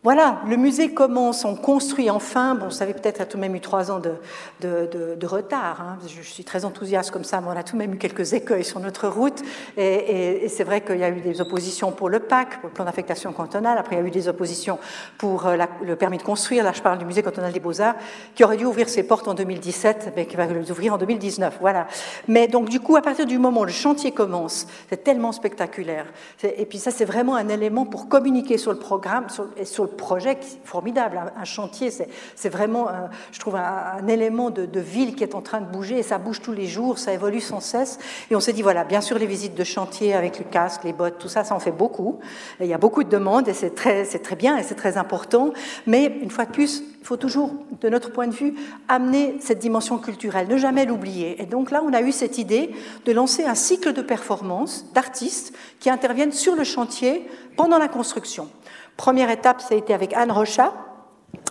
[0.03, 2.55] Voilà, le musée commence, on construit enfin.
[2.55, 5.79] Bon, ça avait peut-être tout de même eu trois ans de, retard.
[5.79, 5.99] Hein.
[6.07, 8.63] Je, suis très enthousiaste comme ça, mais on a tout de même eu quelques écueils
[8.63, 9.43] sur notre route.
[9.77, 12.85] Et, c'est vrai qu'il y a eu des oppositions pour le PAC, pour le plan
[12.85, 13.77] d'affectation cantonale.
[13.77, 14.79] Après, il y a eu des oppositions
[15.19, 16.63] pour euh, le permis de construire.
[16.63, 17.95] Là, je parle du musée cantonal des Beaux-Arts,
[18.33, 21.57] qui aurait dû ouvrir ses portes en 2017, mais qui va les ouvrir en 2019.
[21.61, 21.85] Voilà.
[22.27, 26.07] Mais donc, du coup, à partir du moment où le chantier commence, c'est tellement spectaculaire.
[26.41, 29.27] Et puis ça, c'est vraiment un élément pour communiquer sur le programme
[29.57, 31.19] et sur le projet formidable.
[31.35, 32.87] Un, chantier, c'est vraiment,
[33.31, 36.41] je trouve, un, élément de, ville qui est en train de bouger et ça bouge
[36.41, 37.99] tous les jours, ça évolue sans cesse.
[38.29, 40.93] Et on s'est dit, voilà, bien sûr, les visites de chantier avec le casque, les
[40.93, 42.19] bottes, tout ça, ça en fait beaucoup.
[42.59, 45.51] il y a beaucoup de demandes et c'est très, très bien et c'est très important.
[45.85, 48.53] Mais une fois de plus, il faut toujours, de notre point de vue,
[48.87, 51.41] amener cette dimension culturelle, ne jamais l'oublier.
[51.41, 52.69] Et donc là, on a eu cette idée
[53.05, 57.27] de lancer un cycle de performances d'artistes qui interviennent sur le chantier
[57.57, 58.49] pendant la construction.
[58.97, 60.73] Première étape, ça a été avec Anne Rocha.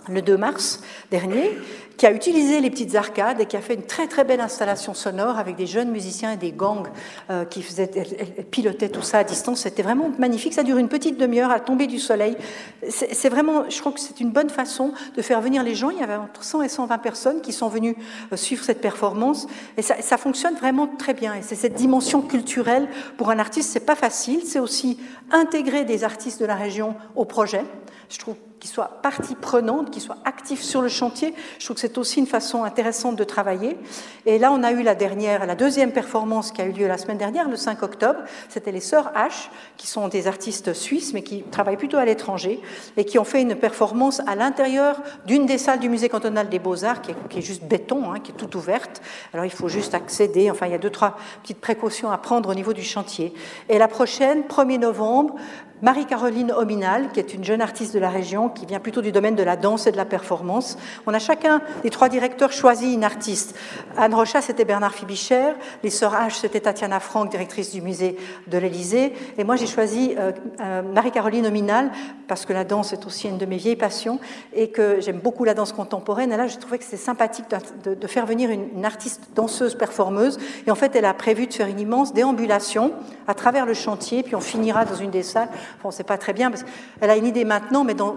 [0.09, 1.57] Le 2 mars dernier,
[2.01, 4.95] qui a utilisé les petites arcades et qui a fait une très très belle installation
[4.95, 6.87] sonore avec des jeunes musiciens et des gangs
[7.29, 7.91] euh, qui faisaient,
[8.49, 9.61] pilotaient tout ça à distance.
[9.61, 10.53] C'était vraiment magnifique.
[10.53, 12.35] Ça dure une petite demi-heure à tomber du soleil.
[12.89, 15.91] C'est vraiment, je crois que c'est une bonne façon de faire venir les gens.
[15.91, 17.95] Il y avait entre 100 et 120 personnes qui sont venues
[18.33, 19.45] euh, suivre cette performance
[19.77, 21.35] et ça, ça fonctionne vraiment très bien.
[21.35, 22.87] Et c'est cette dimension culturelle
[23.17, 24.41] pour un artiste, c'est pas facile.
[24.43, 24.99] C'est aussi
[25.31, 27.63] intégrer des artistes de la région au projet.
[28.09, 31.33] Je trouve qu'ils soient partie prenante, qu'ils soient actifs sur le chantier.
[31.57, 33.75] Je trouve que c'est aussi une façon intéressante de travailler.
[34.27, 36.99] Et là, on a eu la dernière, la deuxième performance qui a eu lieu la
[36.99, 38.19] semaine dernière, le 5 octobre.
[38.49, 42.61] C'était les Sœurs H, qui sont des artistes suisses, mais qui travaillent plutôt à l'étranger,
[42.97, 46.59] et qui ont fait une performance à l'intérieur d'une des salles du musée cantonal des
[46.59, 49.01] Beaux-Arts, qui, est juste béton, hein, qui est toute ouverte.
[49.33, 50.51] Alors, il faut juste accéder.
[50.51, 53.33] Enfin, il y a deux, trois petites précautions à prendre au niveau du chantier.
[53.69, 55.35] Et la prochaine, 1er novembre,
[55.81, 59.35] Marie-Caroline Ominal, qui est une jeune artiste de la région, qui vient plutôt du domaine
[59.35, 60.77] de la danse et de la performance.
[61.07, 63.55] On a chacun des trois directeurs choisi une artiste.
[63.97, 65.53] Anne Rocha, c'était Bernard Fibicher.
[65.83, 69.13] Les sœurs H, c'était Tatiana Franck, directrice du musée de l'Élysée.
[69.37, 71.91] Et moi, j'ai choisi euh, euh, Marie-Caroline Ominal,
[72.27, 74.19] parce que la danse est aussi une de mes vieilles passions
[74.53, 76.31] et que j'aime beaucoup la danse contemporaine.
[76.31, 77.45] Et là, j'ai trouvé que c'était sympathique
[77.83, 80.37] de, faire venir une, artiste danseuse performeuse.
[80.65, 82.93] Et en fait, elle a prévu de faire une immense déambulation
[83.27, 85.49] à travers le chantier, puis on finira dans une des salles
[85.83, 88.15] Bon, c'est pas très bien parce qu'elle a une idée maintenant, mais dans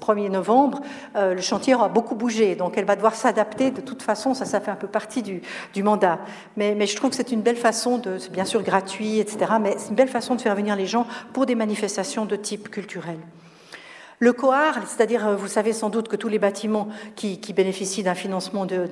[0.00, 0.80] 1er novembre,
[1.16, 4.44] euh, le chantier aura beaucoup bougé, donc elle va devoir s'adapter de toute façon, ça,
[4.44, 5.42] ça fait un peu partie du,
[5.74, 6.18] du mandat.
[6.56, 9.74] Mais, je trouve que c'est une belle façon de, c'est bien sûr gratuit, etc., mais
[9.78, 13.18] c'est une belle façon de faire venir les gens pour des manifestations de type culturel.
[14.20, 18.14] Le COAR, c'est-à-dire, euh, vous savez sans doute que tous les bâtiments qui bénéficient d'un
[18.14, 18.88] financement de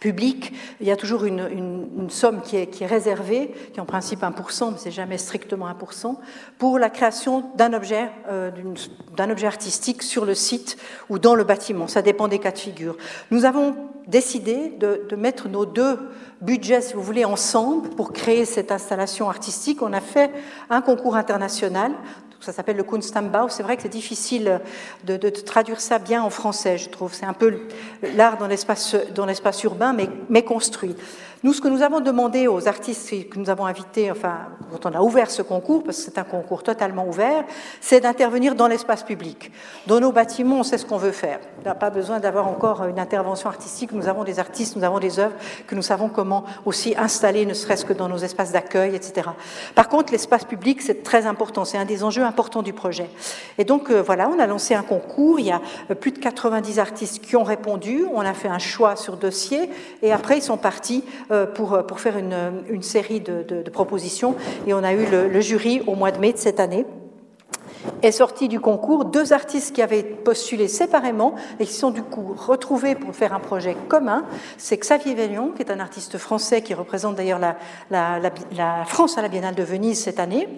[0.00, 3.86] public, il y a toujours une, somme qui est, qui est, réservée, qui est en
[3.86, 6.16] principe 1%, mais c'est jamais strictement 1%,
[6.58, 8.50] pour la création d'un objet, euh,
[9.16, 10.78] d'un objet artistique sur le site
[11.10, 11.88] ou dans le bâtiment.
[11.88, 12.96] Ça dépend des cas de figure.
[13.30, 13.76] Nous avons
[14.06, 15.98] décidé de, de mettre nos deux
[16.40, 19.82] budgets, si vous voulez, ensemble pour créer cette installation artistique.
[19.82, 20.30] On a fait
[20.70, 21.92] un concours international
[22.40, 23.48] ça s'appelle le Kunstambau.
[23.48, 24.60] C'est vrai que c'est difficile
[25.04, 27.12] de, traduire ça bien en français, je trouve.
[27.14, 27.60] C'est un peu
[28.16, 30.96] l'art dans l'espace urbain, mais, mais construit.
[31.44, 34.94] Nous, ce que nous avons demandé aux artistes que nous avons invités, enfin, quand on
[34.94, 37.44] a ouvert ce concours, parce que c'est un concours totalement ouvert,
[37.80, 39.52] c'est d'intervenir dans l'espace public.
[39.86, 41.38] Dans nos bâtiments, on sait ce qu'on veut faire.
[41.64, 43.92] N'a pas besoin d'avoir encore une intervention artistique.
[43.92, 45.34] Nous avons des artistes, nous avons des œuvres
[45.66, 49.28] que nous savons comment aussi installer, ne serait-ce que dans nos espaces d'accueil, etc.
[49.74, 51.64] Par contre, l'espace public, c'est très important.
[51.64, 53.10] C'est un des enjeux importants du projet.
[53.58, 55.40] Et donc, euh, voilà, on a lancé un concours.
[55.40, 58.04] Il y a euh, plus de 90 artistes qui ont répondu.
[58.14, 59.68] On a fait un choix sur dossier.
[60.02, 63.70] Et après, ils sont partis euh, pour, pour faire une, une série de, de, de,
[63.70, 64.36] propositions.
[64.66, 66.86] Et on a eu le, le jury au mois de mai de cette année
[68.02, 72.34] est sorti du concours deux artistes qui avaient postulé séparément et qui sont du coup
[72.36, 74.24] retrouvés pour faire un projet commun.
[74.56, 77.40] C'est Xavier Vellion, qui est un artiste français qui représente d'ailleurs
[77.90, 80.48] la, France à la Biennale de Venise cette année,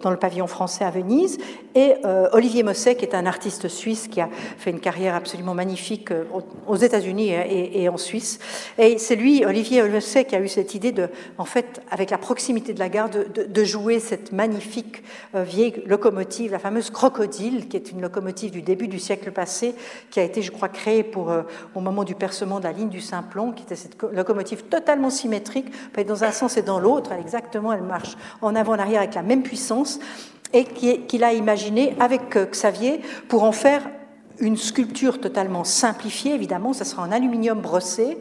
[0.00, 1.38] dans le pavillon français à Venise,
[1.74, 5.54] et euh, Olivier Mosset, qui est un artiste suisse qui a fait une carrière absolument
[5.54, 6.24] magnifique euh,
[6.66, 8.38] aux États-Unis et, en Suisse.
[8.78, 11.08] Et c'est lui, Olivier Mosset, qui a eu cette idée de,
[11.38, 15.02] en fait, avec la proximité de la gare, de jouer cette magnifique
[15.34, 19.74] euh, vieille locomotive, la fameuse Crocodile, qui est une locomotive du début du siècle passé,
[20.10, 21.42] qui a été, je crois, créée pour, euh,
[21.74, 25.66] au moment du percement de la ligne du Simplon, qui était cette locomotive totalement symétrique,
[26.06, 29.22] dans un sens et dans l'autre, exactement, elle marche en avant, en arrière avec la
[29.22, 30.00] même puissance,
[30.52, 33.82] et qu'il a imaginé avec euh, Xavier pour en faire
[34.40, 38.18] une sculpture totalement simplifiée, évidemment, ça sera en aluminium brossé,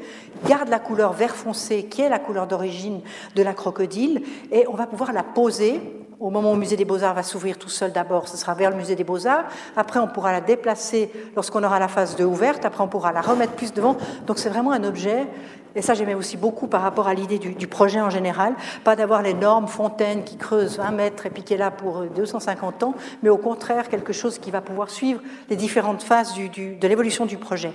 [0.48, 3.02] garde la couleur vert foncé, qui est la couleur d'origine
[3.36, 4.22] de la crocodile,
[4.52, 5.82] et on va pouvoir la poser
[6.24, 8.70] au moment où le musée des beaux-arts va s'ouvrir tout seul d'abord, ce sera vers
[8.70, 9.44] le musée des beaux-arts.
[9.76, 12.64] Après, on pourra la déplacer lorsqu'on aura la phase 2 ouverte.
[12.64, 13.98] Après, on pourra la remettre plus devant.
[14.26, 15.28] Donc, c'est vraiment un objet.
[15.76, 18.54] Et ça, j'aimais aussi beaucoup par rapport à l'idée du, projet en général.
[18.86, 22.84] Pas d'avoir l'énorme fontaine qui creuse 20 mètres et puis qui est là pour 250
[22.84, 25.20] ans, mais au contraire, quelque chose qui va pouvoir suivre
[25.50, 27.74] les différentes phases de l'évolution du projet.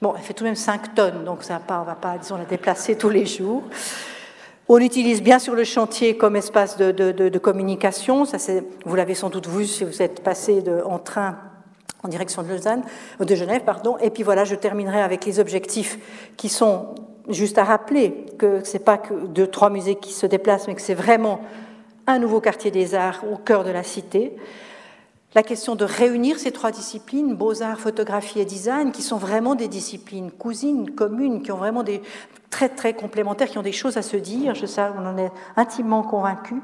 [0.00, 2.36] Bon, elle fait tout de même 5 tonnes, donc ça on ne va pas, disons,
[2.36, 3.64] la déplacer tous les jours.
[4.68, 8.24] On utilise bien sûr le chantier comme espace de, communication.
[8.24, 8.38] Ça,
[8.86, 11.36] vous l'avez sans doute vu si vous êtes passé en train
[12.02, 12.82] en direction de Lausanne,
[13.18, 13.96] de Genève, pardon.
[13.98, 15.98] Et puis voilà, je terminerai avec les objectifs
[16.36, 16.94] qui sont
[17.28, 20.82] juste à rappeler que c'est pas que deux, trois musées qui se déplacent, mais que
[20.82, 21.40] c'est vraiment
[22.06, 24.36] un nouveau quartier des arts au cœur de la cité
[25.34, 29.68] la question de réunir ces trois disciplines, beaux-arts, photographie et design, qui sont vraiment des
[29.68, 32.02] disciplines cousines, communes, qui ont vraiment des
[32.50, 35.32] très très complémentaires, qui ont des choses à se dire, je sais, on en est
[35.56, 36.62] intimement convaincus.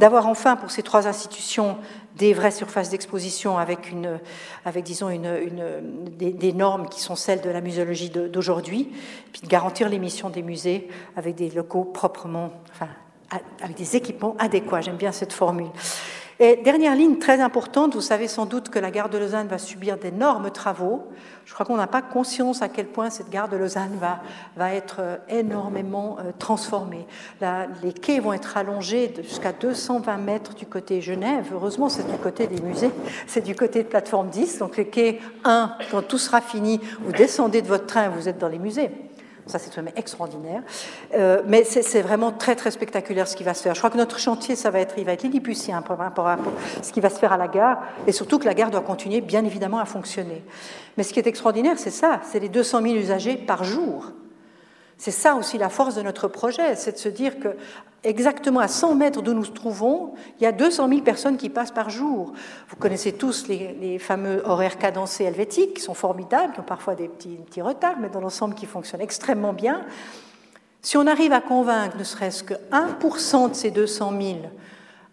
[0.00, 1.76] d'avoir enfin pour ces trois institutions
[2.16, 3.94] des vraies surfaces d'exposition avec,
[4.82, 5.28] disons, une,
[6.18, 8.92] des, normes qui sont celles de la muséologie d'aujourd'hui,
[9.32, 12.88] puis de garantir l'émission des musées avec des locaux proprement, enfin,
[13.62, 14.80] avec des équipements adéquats.
[14.80, 15.70] J'aime bien cette formule.
[16.40, 19.58] Et dernière ligne très importante, vous savez sans doute que la gare de Lausanne va
[19.58, 21.04] subir d'énormes travaux.
[21.44, 23.96] Je crois qu'on n'a pas conscience à quel point cette gare de Lausanne
[24.56, 27.06] va, être euh, énormément euh, transformée.
[27.82, 31.46] les quais vont être allongés jusqu'à 220 mètres du côté Genève.
[31.52, 32.90] Heureusement, c'est du côté des musées,
[33.28, 34.58] c'est du côté de plateforme 10.
[34.58, 38.38] Donc le quai 1, quand tout sera fini, vous descendez de votre train, vous êtes
[38.38, 38.90] dans les musées.
[39.46, 40.62] Ça, c'est vraiment extraordinaire.
[41.14, 43.74] Euh, mais c'est vraiment très, très spectaculaire ce qui va se faire.
[43.74, 46.38] Je crois que notre chantier, ça va être, il va être lilliputien par rapport à
[46.82, 49.20] ce qui va se faire à la gare, et surtout que la gare doit continuer,
[49.20, 50.42] bien évidemment, à fonctionner.
[50.96, 54.12] Mais ce qui est extraordinaire, c'est ça, c'est les 200 000 usagers par jour.
[55.04, 57.48] C'est ça aussi la force de notre projet, c'est de se dire que
[58.04, 61.50] exactement à 100 mètres d'où nous nous trouvons, il y a 200 000 personnes qui
[61.50, 62.32] passent par jour.
[62.70, 67.08] Vous connaissez tous les, fameux horaires cadencés helvétiques, qui sont formidables, qui ont parfois des
[67.08, 69.84] petits, petits retards, mais dans l'ensemble qui fonctionnent extrêmement bien.
[70.80, 74.38] Si on arrive à convaincre ne serait-ce que 1% de ces 200 000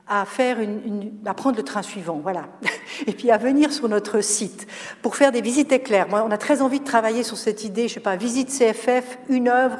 [0.07, 2.47] à, faire une, prendre le train suivant, voilà,
[3.07, 4.67] et puis à venir sur notre site
[5.01, 6.07] pour faire des visites éclairs.
[6.09, 9.19] Moi, on a très envie de travailler sur cette idée, je sais pas, visite CFF,
[9.29, 9.77] une œuvre,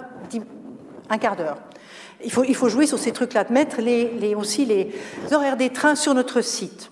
[1.10, 1.58] un quart d'heure.
[2.24, 3.78] Il faut, jouer sur ces trucs-là, de mettre
[4.38, 4.94] aussi les
[5.32, 6.91] horaires des trains sur notre site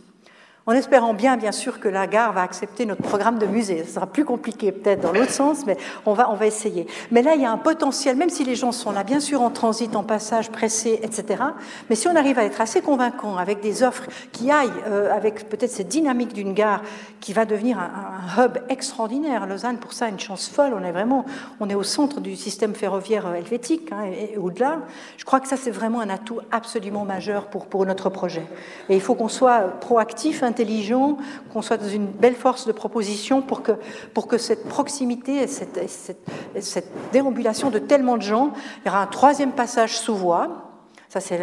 [0.70, 3.84] en espérant bien, bien sûr, que la gare va accepter notre programme de musée.
[3.86, 6.86] Ce sera plus compliqué peut-être dans l'autre sens, mais on va, on va essayer.
[7.10, 9.42] Mais là, il y a un potentiel, même si les gens sont là, bien sûr,
[9.42, 11.42] en transit, en passage, pressés, etc.
[11.90, 15.50] Mais si on arrive à être assez convaincant avec des offres qui aillent euh, avec
[15.50, 16.84] peut-être cette dynamique d'une gare
[17.20, 19.48] qui va devenir un, hub extraordinaire.
[19.48, 20.76] Lausanne, pour ça, une chance folle.
[20.80, 21.26] On est vraiment,
[21.60, 24.82] on est au centre du système ferroviaire euh, helvétique hein, et, au-delà.
[25.18, 28.46] Je crois que ça, c'est vraiment un atout absolument majeur pour, pour notre projet.
[28.88, 31.18] Et il faut qu'on soit proactif, intelligent,
[31.54, 33.74] qu'on soit dans une belle force de proposition pour que,
[34.14, 36.28] pour que cette proximité, cette, cette,
[36.60, 38.52] cette déambulation de tellement de gens,
[38.84, 40.66] il y aura un troisième passage sous voie.
[41.08, 41.40] Ça, c'est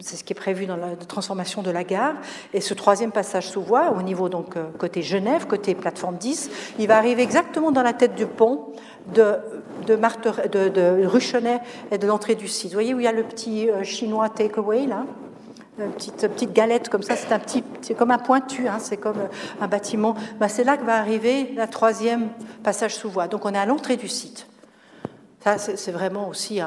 [0.00, 2.14] ce qui est prévu dans la transformation de la gare.
[2.52, 6.50] Et ce troisième passage sous voie, au niveau donc euh, côté Genève, côté plateforme 10,
[6.80, 8.72] il va arriver exactement dans la tête du pont
[9.14, 9.36] de,
[9.86, 9.94] de,
[10.68, 11.60] de, Ruchenet
[11.92, 12.70] et de l'entrée du site.
[12.70, 15.04] Vous voyez où il y a le petit euh, chinois takeaway là?
[15.78, 19.28] Une petite, galette comme ça, c'est un petit, c'est comme un pointu, hein, c'est comme
[19.60, 20.14] un bâtiment.
[20.38, 22.28] Ben, c'est là que va arriver la troisième
[22.62, 23.28] passage sous voie.
[23.28, 24.46] Donc on est à l'entrée du site.
[25.42, 26.60] Ça, c'est vraiment aussi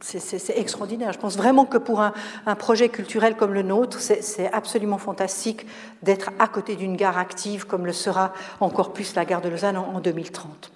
[0.00, 1.12] c'est extraordinaire.
[1.12, 2.14] Je pense vraiment que pour un,
[2.54, 5.66] projet culturel comme le nôtre, c'est absolument fantastique
[6.02, 9.76] d'être à côté d'une gare active comme le sera encore plus la gare de Lausanne
[9.76, 10.70] en 2030.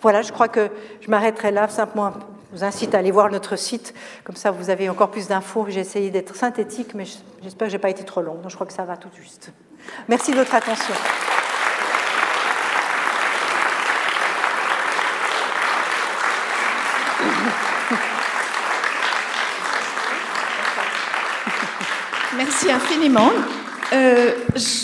[0.00, 0.70] Voilà, je crois que
[1.00, 2.12] je m'arrêterai là simplement
[2.50, 3.94] je vous incite à aller voir notre site,
[4.24, 5.66] comme ça vous avez encore plus d'infos.
[5.68, 7.04] J'ai essayé d'être synthétique, mais
[7.42, 9.10] j'espère que je n'ai pas été trop long, donc je crois que ça va tout
[9.14, 9.52] juste.
[10.08, 10.94] Merci de votre attention.
[22.34, 23.30] Merci infiniment.
[23.92, 24.32] Euh,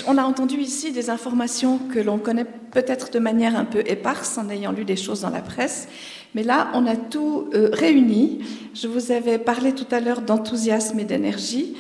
[0.06, 4.38] on a entendu ici des informations que l'on connaît peut-être de manière un peu éparse
[4.38, 5.88] en ayant lu des choses dans la presse,
[6.34, 8.40] mais là, on a tout euh, réuni.
[8.74, 11.76] Je vous avais parlé tout à l'heure d'enthousiasme et d'énergie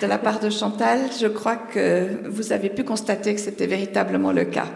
[0.00, 1.00] de la part de Chantal.
[1.20, 4.66] Je crois que vous avez pu constater que c'était véritablement le cas.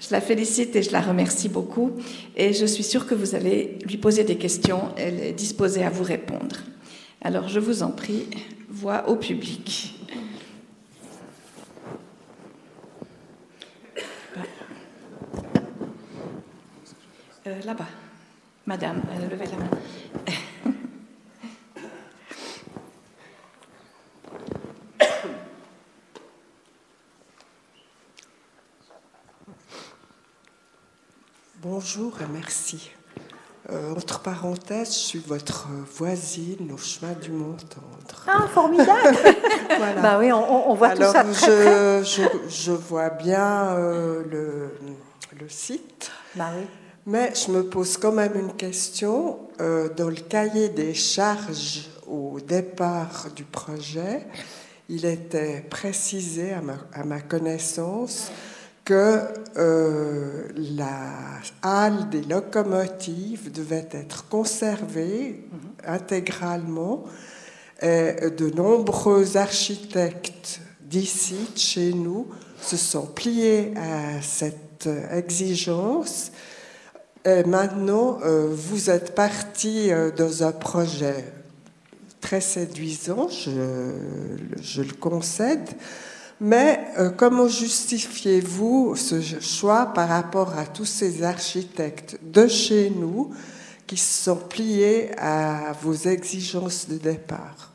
[0.00, 1.92] Je la félicite et je la remercie beaucoup.
[2.36, 4.82] Et je suis sûre que vous allez lui poser des questions.
[4.96, 6.56] Elle est disposée à vous répondre.
[7.22, 8.26] Alors, je vous en prie,
[8.68, 9.94] voix au public.
[17.46, 17.84] Euh, là-bas.
[18.66, 19.68] Madame, euh, levez la main.
[31.60, 32.90] Bonjour et merci.
[33.70, 35.68] Euh, entre parenthèses, je suis votre
[35.98, 38.24] voisine au chemin du Mont-Tendre.
[38.26, 39.18] Ah, formidable
[40.00, 44.78] Bah oui, on, voit tout ça très je, Je, je vois bien le,
[45.38, 46.10] le, site.
[46.36, 46.64] Bah oui.
[47.06, 49.38] Mais je me pose quand même une question.
[49.60, 54.26] Euh, dans le cahier des charges au départ du projet,
[54.88, 58.30] il était précisé à ma, connaissance
[58.86, 59.20] que
[59.58, 65.46] euh, la halle des locomotives devait être conservée
[65.86, 67.04] intégralement.
[67.82, 72.28] Et de nombreux architectes d'ici, chez nous,
[72.62, 76.30] se sont pliés à cette exigence
[77.24, 81.24] et maintenant, euh, vous êtes parti euh, dans un projet
[82.20, 85.68] très séduisant, je, le concède.
[86.40, 93.30] Mais euh, comment justifiez-vous ce choix par rapport à tous ces architectes de chez nous
[93.86, 97.72] qui se sont pliés à vos exigences de départ?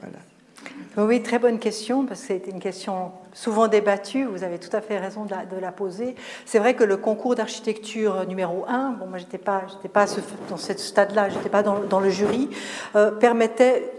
[0.00, 1.06] Voilà.
[1.08, 4.80] Oui, très bonne question, parce que c'est une question souvent débattue, vous avez tout à
[4.80, 6.14] fait raison de la, poser.
[6.44, 9.62] C'est vrai que le concours d'architecture numéro 1, bon, moi j'étais pas,
[9.92, 10.06] pas
[10.50, 12.50] dans ce stade-là, j'étais pas dans, le jury,
[12.96, 13.90] euh, permettait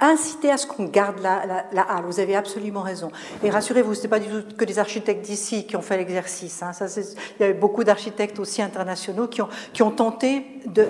[0.00, 1.32] inciter à ce qu'on garde la,
[1.82, 2.04] halle.
[2.04, 3.10] Vous avez absolument raison.
[3.42, 6.62] Et rassurez-vous, ce n'est pas du tout que des architectes d'ici qui ont fait l'exercice.
[6.62, 6.72] Hein.
[7.38, 9.42] il y a eu beaucoup d'architectes aussi internationaux qui
[9.82, 10.46] ont, tenté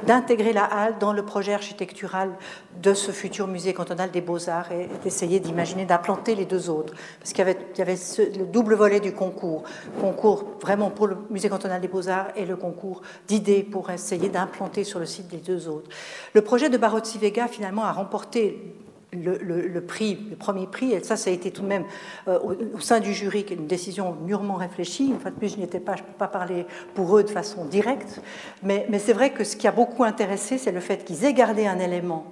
[0.07, 2.31] d'intégrer la halle dans le projet architectural
[2.83, 6.95] de ce futur musée cantonal des beaux-arts et d'essayer d'imaginer d'implanter les deux autres.
[7.19, 7.99] Parce qu'il y avait, il y avait
[8.39, 9.65] le double volet du concours.
[10.01, 14.85] Concours vraiment pour le musée cantonal des beaux-arts et le concours d'idées pour essayer d'implanter
[14.85, 15.91] sur le site les deux autres.
[16.35, 18.75] Le projet de Barozzi Vega, finalement, a remporté
[19.13, 21.85] le, prix, le premier prix, et ça, ça a été tout de même
[22.29, 22.39] euh,
[22.75, 25.09] au, sein du jury une décision mûrement réfléchie.
[25.09, 27.31] Une fois de plus, je n'étais pas, je ne peux pas parler pour eux de
[27.31, 28.21] façon directe,
[28.63, 31.67] mais, c'est vrai que ce qui a beaucoup intéressé, c'est le fait qu'ils aient gardé
[31.67, 32.27] un élément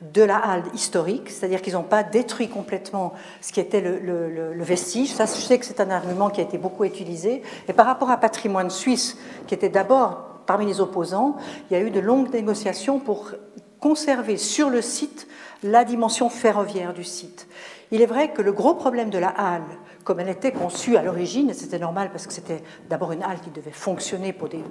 [0.00, 4.64] de la halle historique, c'est-à-dire qu'ils n'ont pas détruit complètement ce qui était le, le,
[4.64, 5.12] vestige.
[5.12, 7.42] Ça, je sais que c'est un argument qui a été beaucoup utilisé.
[7.68, 11.36] Et par rapport à patrimoine suisse, qui était d'abord parmi les opposants,
[11.70, 13.32] il y a eu de longues négociations pour
[13.80, 15.26] conserver sur le site
[15.62, 17.48] la dimension ferroviaire du site.
[17.92, 19.64] Il est vrai que le gros problème de la halle,
[20.04, 23.40] comme elle était conçue à l'origine, et c'était normal parce que c'était d'abord une halle
[23.40, 24.62] qui devait fonctionner pour des,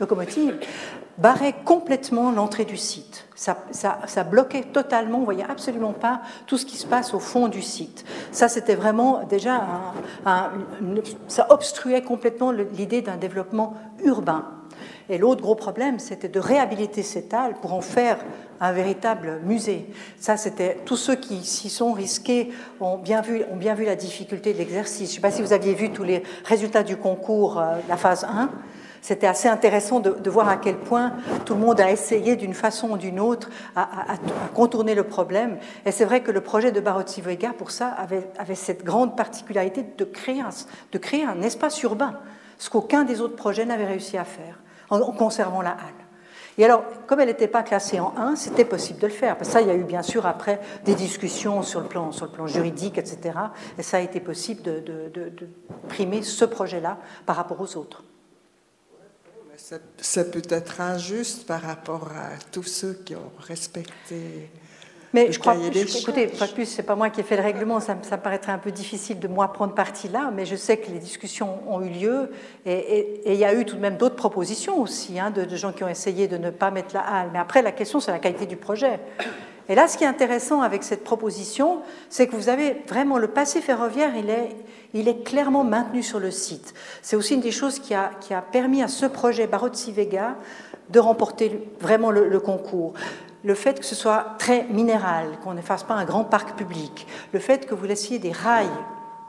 [0.00, 0.58] locomotives,
[1.18, 3.28] barrait complètement l'entrée du site.
[3.34, 7.60] Ça, bloquait totalement, on voyait absolument pas tout ce qui se passe au fond du
[7.60, 8.06] site.
[8.32, 9.62] Ça, c'était vraiment déjà,
[11.28, 14.55] ça obstruait complètement l'idée d'un développement urbain.
[15.08, 18.18] Et l'autre gros problème, c'était de réhabiliter cette halle pour en faire
[18.60, 19.86] un véritable musée.
[20.18, 22.50] Ça, c'était tous ceux qui s'y sont risqués
[22.80, 25.10] ont bien vu, ont bien vu la difficulté de l'exercice.
[25.10, 27.96] Je ne sais pas si vous aviez vu tous les résultats du concours, euh, la
[27.96, 28.50] phase 1.
[29.06, 31.12] C'était assez intéressant de, voir à quel point
[31.44, 34.16] tout le monde a essayé d'une façon ou d'une autre à,
[34.52, 35.58] contourner le problème.
[35.84, 39.84] Et c'est vrai que le projet de Barozzi Vega, pour ça, avait, cette grande particularité
[39.96, 40.42] de créer,
[40.90, 42.18] de créer un espace urbain,
[42.58, 44.58] ce qu'aucun des autres projets n'avait réussi à faire,
[44.90, 46.06] en conservant la halle.
[46.58, 49.36] Et alors, comme elle n'était pas classée en 1, c'était possible de le faire.
[49.36, 52.12] Parce que ça, il y a eu bien sûr après des discussions sur le plan,
[52.12, 53.38] sur le plan juridique, etc.
[53.76, 55.48] Et ça a été possible de, de,
[55.88, 58.04] primer ce projet-là par rapport aux autres.
[59.98, 64.50] C'est peut-être injuste par rapport à tous ceux qui ont respecté
[65.16, 67.94] mais je crois, écoutez, pas plus, c'est pas moi qui ai fait le règlement, ça,
[67.94, 70.98] me paraîtrait un peu difficile de moi prendre parti là, mais je sais que les
[70.98, 72.30] discussions ont eu lieu
[72.66, 75.84] et, il y a eu tout de même d'autres propositions aussi, hein, de, gens qui
[75.84, 77.30] ont essayé de ne pas mettre la halle.
[77.32, 79.00] Mais après, la question, c'est la qualité du projet.
[79.70, 83.28] Et là, ce qui est intéressant avec cette proposition, c'est que vous avez vraiment le
[83.28, 84.50] passé ferroviaire, il est,
[84.92, 86.74] il est clairement maintenu sur le site.
[87.00, 90.36] C'est aussi une des choses qui a, qui a permis à ce projet Barozzi Vega
[90.90, 92.92] de remporter vraiment le concours
[93.44, 97.06] le fait que ce soit très minéral, qu'on ne fasse pas un grand parc public,
[97.32, 98.66] le fait que vous laissiez des rails,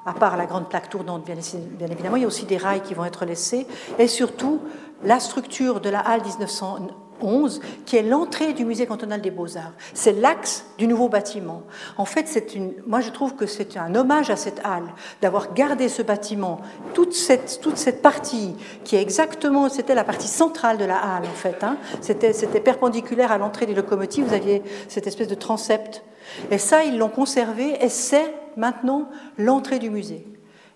[0.06, 2.94] à part la grande plaque tournante, bien, évidemment, il y a aussi des rails qui
[2.94, 3.68] vont être laissés,
[4.00, 4.62] et surtout
[5.04, 6.88] la structure de la halle 1900
[7.22, 9.74] 11, qui est l'entrée du musée cantonal des beaux-arts.
[9.94, 11.64] C'est l'axe du nouveau bâtiment.
[11.98, 15.54] En fait, c'est une, moi je trouve que c'est un hommage à cette halle, d'avoir
[15.54, 16.60] gardé ce bâtiment,
[16.94, 21.26] toute cette, toute cette partie qui est exactement, c'était la partie centrale de la halle
[21.26, 21.64] en fait.
[21.64, 21.78] Hein.
[22.02, 26.04] C'était, c'était perpendiculaire à l'entrée des locomotives, vous aviez cette espèce de transept.
[26.52, 30.26] Et ça, ils l'ont conservé et c'est maintenant l'entrée du musée.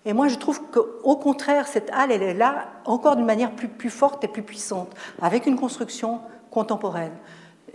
[0.04, 3.68] Et moi, je trouve qu'au contraire, cette halle, elle est là encore d'une manière plus,
[3.68, 7.12] plus forte et plus puissante, avec une construction contemporaine.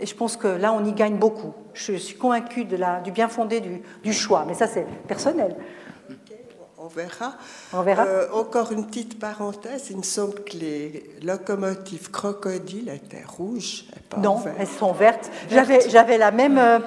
[0.00, 1.54] Et je pense que là, on y gagne beaucoup.
[1.72, 5.56] Je suis convaincue de la, du bien fondé du, du choix, mais ça, c'est personnel.
[6.80, 7.32] On verra.
[7.72, 8.04] On verra.
[8.06, 9.88] Euh, encore une petite parenthèse.
[9.90, 13.86] Il me semble que les locomotives crocodiles étaient rouges.
[14.16, 15.28] Non, elles sont vertes.
[15.50, 16.56] J'avais, j'avais la même.
[16.56, 16.78] Euh,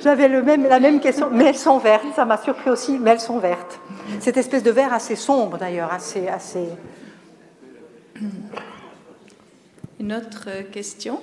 [0.00, 2.04] j'avais même, la même question, mais elles sont vertes.
[2.14, 3.80] Ça m'a surpris aussi, mais elles sont vertes.
[4.20, 6.68] Cette espèce de vert assez sombre d'ailleurs, assez, assez.
[10.00, 11.20] Une autre question?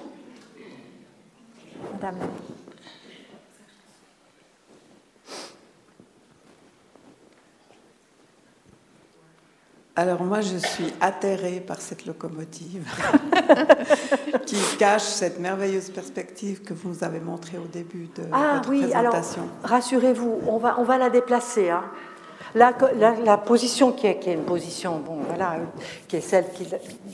[1.94, 2.18] Madame.
[9.98, 12.86] Alors moi, je suis atterrée par cette locomotive
[14.46, 18.70] qui cache cette merveilleuse perspective que vous nous avez montrée au début de ah, votre
[18.70, 19.44] oui, présentation.
[19.44, 21.70] Alors, rassurez-vous, on va, on va la déplacer.
[21.70, 21.86] Hein.
[22.56, 25.58] La, position qui est, une position, bon, voilà,
[26.08, 26.46] qui est celle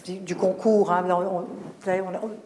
[0.06, 1.04] du, concours, hein,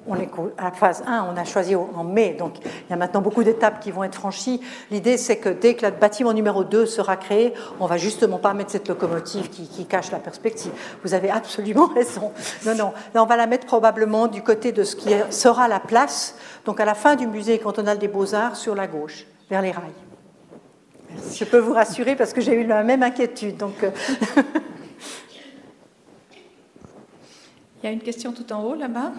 [0.07, 2.95] on, est à la phase 1, on a choisi en mai, donc il y a
[2.95, 4.61] maintenant beaucoup d'étapes qui vont être franchies.
[4.91, 8.53] L'idée, c'est que dès que le bâtiment numéro 2 sera créé, on va justement pas
[8.53, 10.71] mettre cette locomotive qui, qui cache la perspective.
[11.03, 12.31] Vous avez absolument raison.
[12.65, 15.81] Non, non, là, on va la mettre probablement du côté de ce qui sera la
[15.81, 19.71] place, donc à la fin du musée cantonal des beaux-arts, sur la gauche, vers les
[19.71, 20.04] rails.
[21.37, 23.57] Je peux vous rassurer parce que j'ai eu la même inquiétude.
[23.57, 23.91] Donc, euh.
[27.83, 29.11] Il y a une question tout en haut là-bas.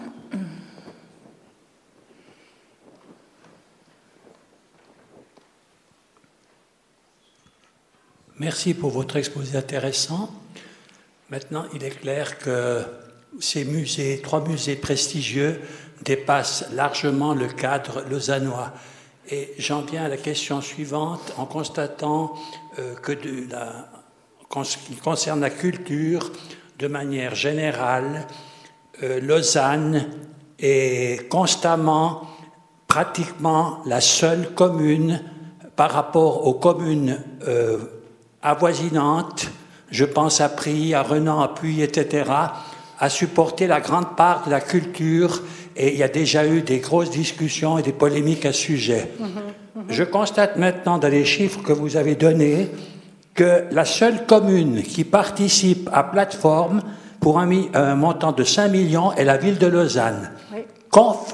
[8.39, 10.29] Merci pour votre exposé intéressant.
[11.29, 12.83] Maintenant, il est clair que
[13.39, 15.61] ces musées, trois musées prestigieux,
[16.03, 18.73] dépassent largement le cadre lausannois.
[19.29, 22.33] Et j'en viens à la question suivante en constatant
[22.79, 23.89] euh, que de la,
[24.63, 26.31] ce qui concerne la culture,
[26.79, 28.25] de manière générale,
[29.03, 30.07] euh, Lausanne
[30.59, 32.21] est constamment,
[32.87, 35.21] pratiquement la seule commune
[35.75, 37.79] par rapport aux communes euh,
[38.41, 39.47] avoisinantes,
[39.91, 42.31] je pense à Prie, à Renan, à Puy, etc.,
[42.99, 45.41] à supporter la grande part de la culture
[45.77, 49.09] et il y a déjà eu des grosses discussions et des polémiques à ce sujet.
[49.89, 52.67] Je constate maintenant dans les chiffres que vous avez donnés
[53.35, 56.81] que la seule commune qui participe à plateforme
[57.19, 60.31] pour un, montant de 5 millions est la ville de Lausanne.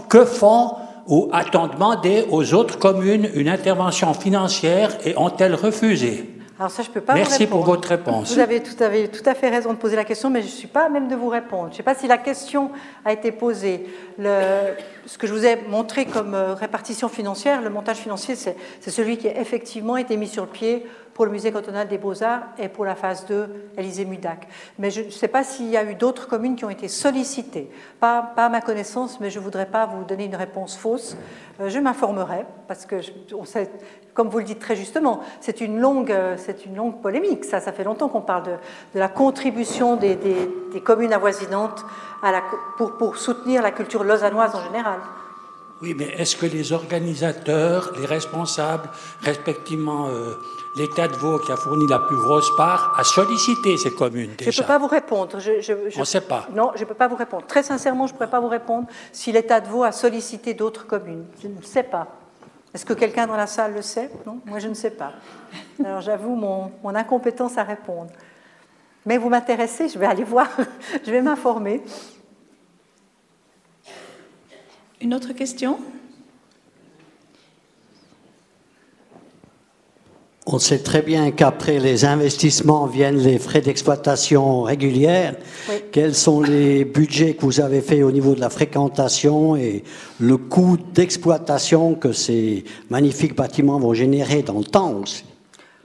[0.10, 0.74] Que font
[1.08, 6.33] ou a-t-on demandé aux autres communes une intervention financière et ont-elles refusé?
[6.64, 7.66] Alors ça, je peux pas Merci vous répondre.
[7.66, 8.34] pour votre réponse.
[8.34, 10.52] Vous avez tout, avez tout, à fait raison de poser la question, mais je ne
[10.52, 11.66] suis pas à même de vous répondre.
[11.66, 12.72] Je ne sais pas si la question
[13.04, 13.86] a été posée.
[14.18, 14.72] Le,
[15.06, 18.56] ce que je vous ai montré comme euh, répartition financière, le montage financier, c'est
[18.90, 22.42] celui qui a effectivement été mis sur le pied pour le musée cantonal des beaux-arts
[22.58, 24.48] et pour la phase 2 Élysée Mudac.
[24.80, 27.70] Mais je ne sais pas s'il y a eu d'autres communes qui ont été sollicitées.
[28.00, 31.16] Pas, à ma connaissance, mais je ne voudrais pas vous donner une réponse fausse.
[31.60, 32.96] Euh, je m'informerai, parce que,
[34.14, 36.36] comme vous le dites très justement, c'est une longue, euh,
[36.66, 37.46] une longue polémique.
[37.46, 38.56] Ça, ça fait longtemps qu'on parle de,
[38.96, 40.18] la contribution des
[40.84, 41.86] communes avoisinantes
[42.24, 42.42] à la,
[42.78, 45.00] pour, pour soutenir la culture lausannoise en général.
[45.82, 48.90] Oui, mais est-ce que les organisateurs, les responsables,
[49.22, 50.34] respectivement euh,
[50.78, 54.50] l'État de Vaud qui a fourni la plus grosse part, a sollicité ces communes déjà
[54.50, 55.40] Je ne peux pas vous répondre.
[55.40, 56.48] Je, je, On ne sait pas.
[56.54, 57.46] Non, je ne peux pas vous répondre.
[57.48, 60.88] Très sincèrement, je ne pourrais pas vous répondre si l'État de Vaud a sollicité d'autres
[60.88, 61.26] communes.
[61.42, 62.08] Je ne sais pas.
[62.74, 64.10] Est-ce que quelqu'un dans la salle le sait?
[64.26, 65.12] Non, moi je ne sais pas.
[65.84, 68.10] Alors j'avoue mon, mon incompétence à répondre.
[69.06, 70.50] Mais vous m'intéressez, je vais aller voir,
[71.06, 71.82] je vais m'informer.
[75.02, 75.78] Une autre question?
[80.46, 85.36] On sait très bien qu'après les investissements viennent les frais d'exploitation régulières.
[85.70, 85.76] Oui.
[85.92, 89.84] Quels sont les budgets que vous avez faits au niveau de la fréquentation et
[90.20, 95.24] le coût d'exploitation que ces magnifiques bâtiments vont générer dans le temps aussi?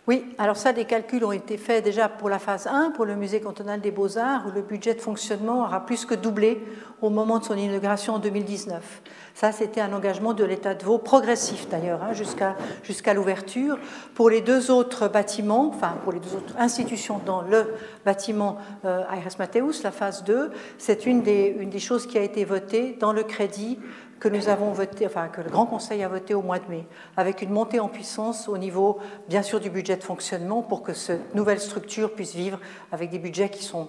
[0.08, 3.14] Oui, alors ça, des calculs ont été faits déjà pour la phase 1, pour le
[3.14, 6.64] musée cantonal des beaux-arts, où le budget de fonctionnement aura plus que doublé
[7.02, 9.02] au moment de son inauguration en 2019.
[9.34, 13.78] Ça, c'était un engagement de l'État de Vaud, progressif d'ailleurs, hein, jusqu'à l'ouverture.
[14.14, 17.74] Pour les deux autres bâtiments, enfin pour les deux autres institutions dans le
[18.06, 18.56] bâtiment
[18.86, 22.46] euh, Aires Mateus, la phase 2, c'est une des, une des choses qui a été
[22.46, 23.78] votée dans le crédit
[24.18, 28.48] que le Grand Conseil a voté au mois de mai, avec une montée en puissance
[28.48, 28.98] au niveau,
[29.28, 32.58] bien sûr, du budget de fonctionnement pour que cette nouvelle structure puisse vivre
[32.92, 33.88] avec des budgets qui sont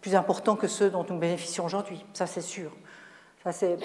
[0.00, 2.04] plus importants que ceux dont nous bénéficions aujourd'hui.
[2.12, 2.70] Ça, c'est sûr.
[3.44, 3.78] Ça, c'est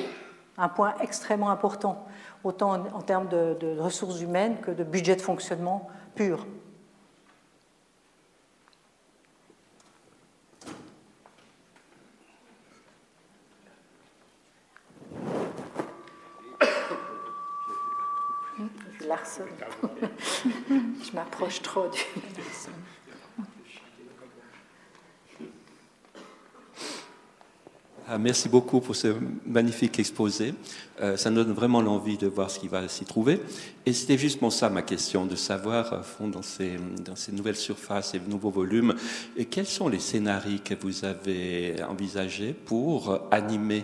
[0.57, 2.05] un point extrêmement important,
[2.43, 6.45] autant en, termes de ressources humaines que de budget de fonctionnement pur.
[19.11, 19.43] Larson.
[20.69, 21.99] Je m'approche trop du
[22.37, 22.71] Larson.
[28.07, 29.13] Ah, merci beaucoup pour ce
[29.45, 30.53] magnifique exposé.
[31.01, 33.41] Euh, ça nous donne vraiment l'envie de voir ce qui va s'y trouver.
[33.85, 37.57] Et c'était justement ça ma question, de savoir, à fond, dans ces, dans ces nouvelles
[37.57, 38.95] surfaces et nouveaux volumes,
[39.35, 43.83] et quels sont les scénarios que vous avez envisagés pour animer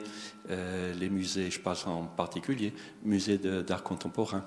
[0.50, 2.74] euh, les musées, je pense en particulier,
[3.04, 4.44] musée d'art contemporain?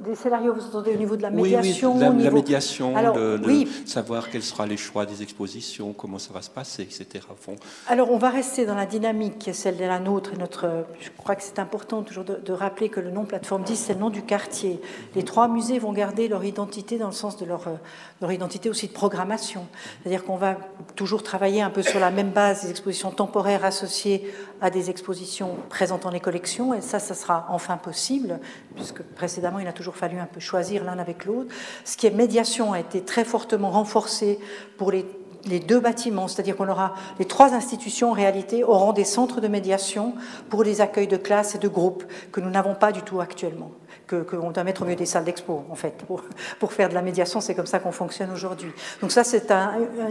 [0.00, 2.36] Des, scénarios, vous entendez au niveau de la médiation Oui, la, niveau...
[2.36, 3.68] médiation, Alors, oui.
[3.86, 7.24] savoir quels seront les choix des expositions, comment ça va se passer, etc.
[7.88, 10.34] Alors, on va rester dans la dynamique qui est celle de la nôtre.
[10.34, 13.76] Et notre, je crois que c'est important toujours de, rappeler que le nom Plateforme 10,
[13.76, 14.80] c'est le nom du quartier.
[15.14, 17.64] Les trois musées vont garder leur identité dans le sens de leur,
[18.20, 19.66] leur identité aussi de programmation.
[20.02, 20.56] C'est-à-dire qu'on va
[20.96, 24.30] toujours travailler un peu sur la même base des expositions temporaires associées
[24.62, 26.72] à des expositions présentant les collections.
[26.72, 28.40] Et ça, ça sera enfin possible,
[28.76, 31.52] puisque précédemment, il a toujours fallu un peu choisir l'un avec l'autre.
[31.84, 34.38] Ce qui est médiation a été très fortement renforcé
[34.78, 35.04] pour les,
[35.66, 40.14] deux bâtiments, c'est-à-dire qu'on aura les trois institutions en réalité auront des centres de médiation
[40.48, 43.72] pour les accueils de classes et de groupes que nous n'avons pas du tout actuellement
[44.08, 46.22] qu'on doit mettre au mieux des salles d'expo, en fait, pour,
[46.58, 47.40] pour, faire de la médiation.
[47.40, 48.70] C'est comme ça qu'on fonctionne aujourd'hui.
[49.00, 49.50] Donc ça, c'est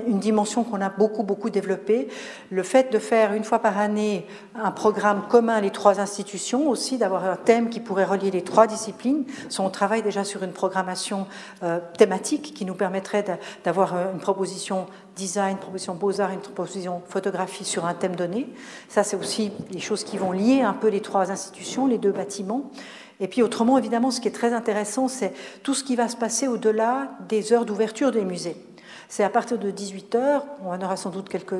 [0.08, 2.08] une dimension qu'on a beaucoup, beaucoup développée.
[2.50, 4.26] Le fait de faire une fois par année
[4.56, 8.68] un programme commun les trois institutions, aussi d'avoir un thème qui pourrait relier les trois
[8.68, 9.26] disciplines.
[9.60, 11.28] on travaille déjà sur une programmation
[11.64, 13.26] euh, thématique qui nous permettrait
[13.64, 18.48] d'avoir euh, une proposition design, une proposition beaux-arts, une proposition photographie sur un thème donné.
[18.90, 22.12] Ça, c'est aussi les choses qui vont lier un peu les trois institutions, les deux
[22.12, 22.72] bâtiments.
[23.22, 26.18] Et puis autrement, évidemment, ce qui est très intéressant, c'est tout ce qui va se
[26.18, 28.58] passer au-delà des heures d'ouverture des musées.
[29.08, 31.56] C'est à partir de 18h, on aura sans doute quelques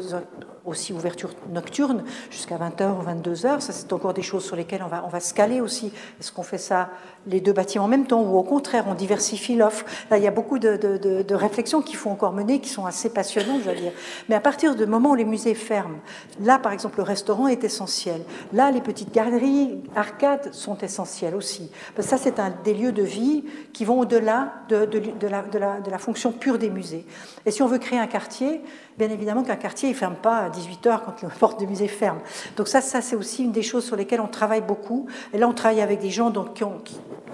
[0.66, 3.60] aussi ouverture nocturne jusqu'à 20h ou 22h.
[3.60, 5.92] Ça, c'est encore des choses sur lesquelles on va, on va se caler aussi.
[6.20, 6.90] Est-ce qu'on fait ça
[7.28, 10.28] les deux bâtiments en même temps ou au contraire, on diversifie l'offre Là, il y
[10.28, 13.70] a beaucoup de, de, de, réflexions qu'il faut encore mener, qui sont assez passionnantes, je
[13.70, 13.92] veux dire.
[14.30, 16.00] Mais à partir du moment où les musées ferment,
[16.40, 18.22] là, par exemple, le restaurant est essentiel.
[18.54, 21.72] Là, les petites galeries, arcades sont essentielles aussi.
[21.96, 25.44] Parce que ça, c'est un des lieux de vie qui vont au-delà de, de, la,
[25.44, 27.06] de la fonction pure des musées.
[27.46, 28.62] Et si on veut créer un quartier,
[28.98, 32.20] bien évidemment qu'un quartier ne ferme pas à 18h quand la porte du musée ferme.
[32.58, 35.08] Donc ça, ça c'est aussi une des choses sur lesquelles on travaille beaucoup.
[35.34, 36.82] Et là, on travaille avec des gens donc, qui ont,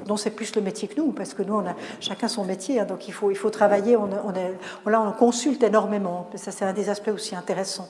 [0.05, 2.79] dont c'est plus le métier que nous, parce que nous, on a chacun son métier,
[2.79, 3.97] hein, donc il faut, il faut travailler.
[3.97, 4.09] On,
[4.85, 6.29] on là, on consulte énormément.
[6.35, 7.89] Ça, c'est un des aspects aussi intéressants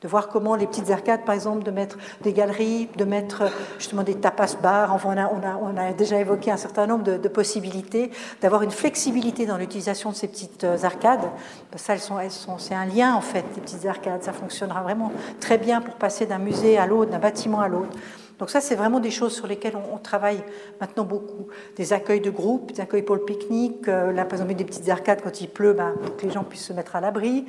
[0.00, 3.44] de voir comment les petites arcades, par exemple, de mettre des galeries, de mettre
[3.78, 4.94] justement des tapas bars.
[4.94, 8.62] Enfin, on, a, on, a, on a déjà évoqué un certain nombre de, possibilités, d'avoir
[8.62, 11.28] une flexibilité dans l'utilisation de ces petites euh, arcades.
[11.76, 14.22] Ça, elles sont, elles sont, c'est un lien en fait, les petites arcades.
[14.22, 17.90] Ça fonctionnera vraiment très bien pour passer d'un musée à l'autre, d'un bâtiment à l'autre.
[18.38, 20.42] Donc ça, c'est vraiment des choses sur lesquelles on, travaille
[20.80, 21.48] maintenant beaucoup.
[21.76, 24.88] Des accueils de groupe, des accueils pour le pique-nique, euh, là, par exemple, des petites
[24.88, 27.46] arcades quand il pleut, ben, pour que les gens puissent se mettre à l'abri.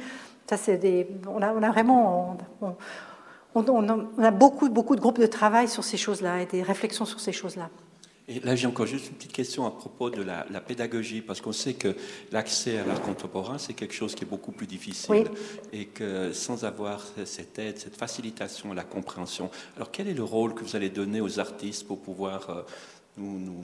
[0.50, 2.76] Ça, c'est des, on, a, on a vraiment, on,
[3.54, 7.20] on, a beaucoup, beaucoup de groupes de travail sur ces choses-là et des réflexions sur
[7.20, 7.70] ces choses-là.
[8.28, 11.52] Et là, j'ai encore juste une petite question à propos de la, pédagogie, parce qu'on
[11.52, 11.96] sait que
[12.32, 15.28] l'accès à l'art contemporain, c'est quelque chose qui est beaucoup plus difficile,
[15.72, 20.24] et que sans avoir cette aide, cette facilitation à la compréhension, alors quel est le
[20.24, 22.62] rôle que vous allez donner aux artistes pour pouvoir euh,
[23.18, 23.64] nous,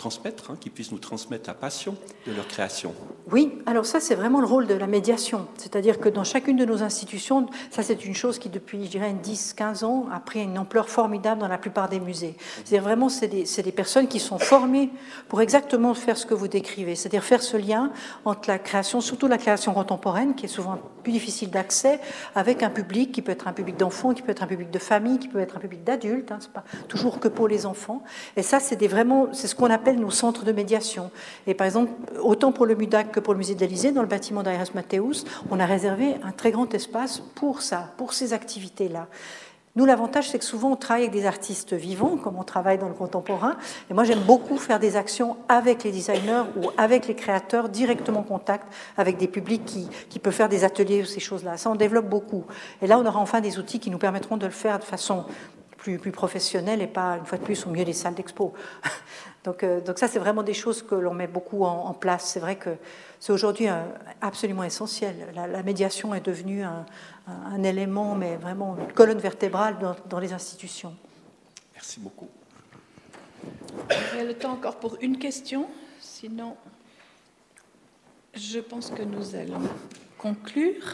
[0.00, 1.94] transmettre, hein, qui puissent nous transmettre la passion
[2.26, 2.94] de leur création.
[3.30, 6.64] Oui, alors ça c'est vraiment le rôle de la médiation, c'est-à-dire que dans chacune de
[6.64, 10.58] nos institutions, ça c'est une chose qui depuis, je dirais, 10-15 ans a pris une
[10.58, 12.34] ampleur formidable dans la plupart des musées.
[12.56, 14.90] C'est-à-dire vraiment, c'est des, des, personnes qui sont formées
[15.28, 17.92] pour exactement faire ce que vous décrivez, c'est-à-dire faire ce lien
[18.24, 22.00] entre la création, surtout la création contemporaine, qui est souvent plus difficile d'accès,
[22.34, 24.78] avec un public qui peut être un public d'enfants, qui peut être un public de
[24.78, 28.02] famille, qui peut être un public d'adultes, hein, c'est pas toujours que pour les enfants.
[28.36, 31.10] Et ça, c'est vraiment, c'est ce qu'on appelle nos centres de médiation.
[31.46, 31.90] Et par exemple,
[32.22, 35.24] autant pour le MUDAC que pour le musée de l'Élysée, dans le bâtiment d'Aires Mathéus,
[35.50, 39.08] on a réservé un très grand espace pour ça, pour ces activités-là.
[39.76, 42.88] Nous, l'avantage, c'est que souvent, on travaille avec des artistes vivants, comme on travaille dans
[42.88, 43.56] le contemporain.
[43.88, 48.20] Et moi, j'aime beaucoup faire des actions avec les designers ou avec les créateurs, directement
[48.20, 48.66] en contact
[48.96, 51.56] avec des publics qui, qui peuvent faire des ateliers ou ces choses-là.
[51.56, 52.44] Ça, on développe beaucoup.
[52.82, 55.24] Et là, on aura enfin des outils qui nous permettront de le faire de façon
[55.80, 58.52] plus, plus professionnelle et pas, une fois de plus, au mieux des salles d'expo.
[59.44, 62.24] Donc, euh, donc ça, c'est vraiment des choses que l'on met beaucoup en, place.
[62.26, 62.70] C'est vrai que
[63.18, 63.68] c'est aujourd'hui
[64.20, 65.32] absolument essentiel.
[65.34, 69.76] La, médiation est devenue un, élément, mais vraiment une colonne vertébrale
[70.08, 70.94] dans, les institutions.
[71.74, 72.28] Merci beaucoup.
[74.12, 75.66] Il y a le temps encore pour une question.
[76.00, 76.56] Sinon,
[78.34, 79.62] je pense que nous allons
[80.18, 80.84] conclure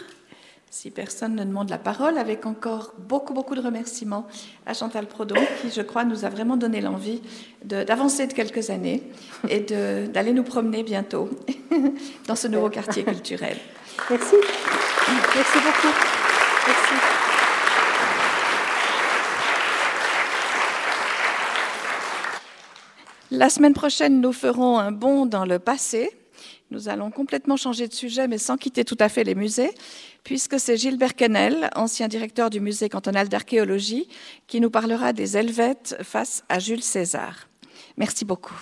[0.76, 4.26] si personne ne demande la parole, avec encore beaucoup, beaucoup de remerciements
[4.66, 7.22] à Chantal Prodon, qui, je crois, nous a vraiment donné l'envie
[7.64, 9.02] d'avancer de, quelques années
[9.48, 11.30] et d'aller nous promener bientôt
[12.26, 13.56] dans ce nouveau quartier culturel.
[14.10, 14.34] Merci.
[15.34, 15.94] Merci beaucoup.
[16.66, 16.94] Merci.
[23.30, 26.10] La semaine prochaine, nous ferons un bond dans le passé.
[26.70, 29.70] Nous allons complètement changer de sujet, mais sans quitter tout à fait les musées
[30.26, 34.08] puisque c'est Gilbert Kennel, ancien directeur du musée cantonal d'archéologie,
[34.48, 37.46] qui nous parlera des Helvètes face à Jules César.
[37.96, 38.58] Merci beaucoup.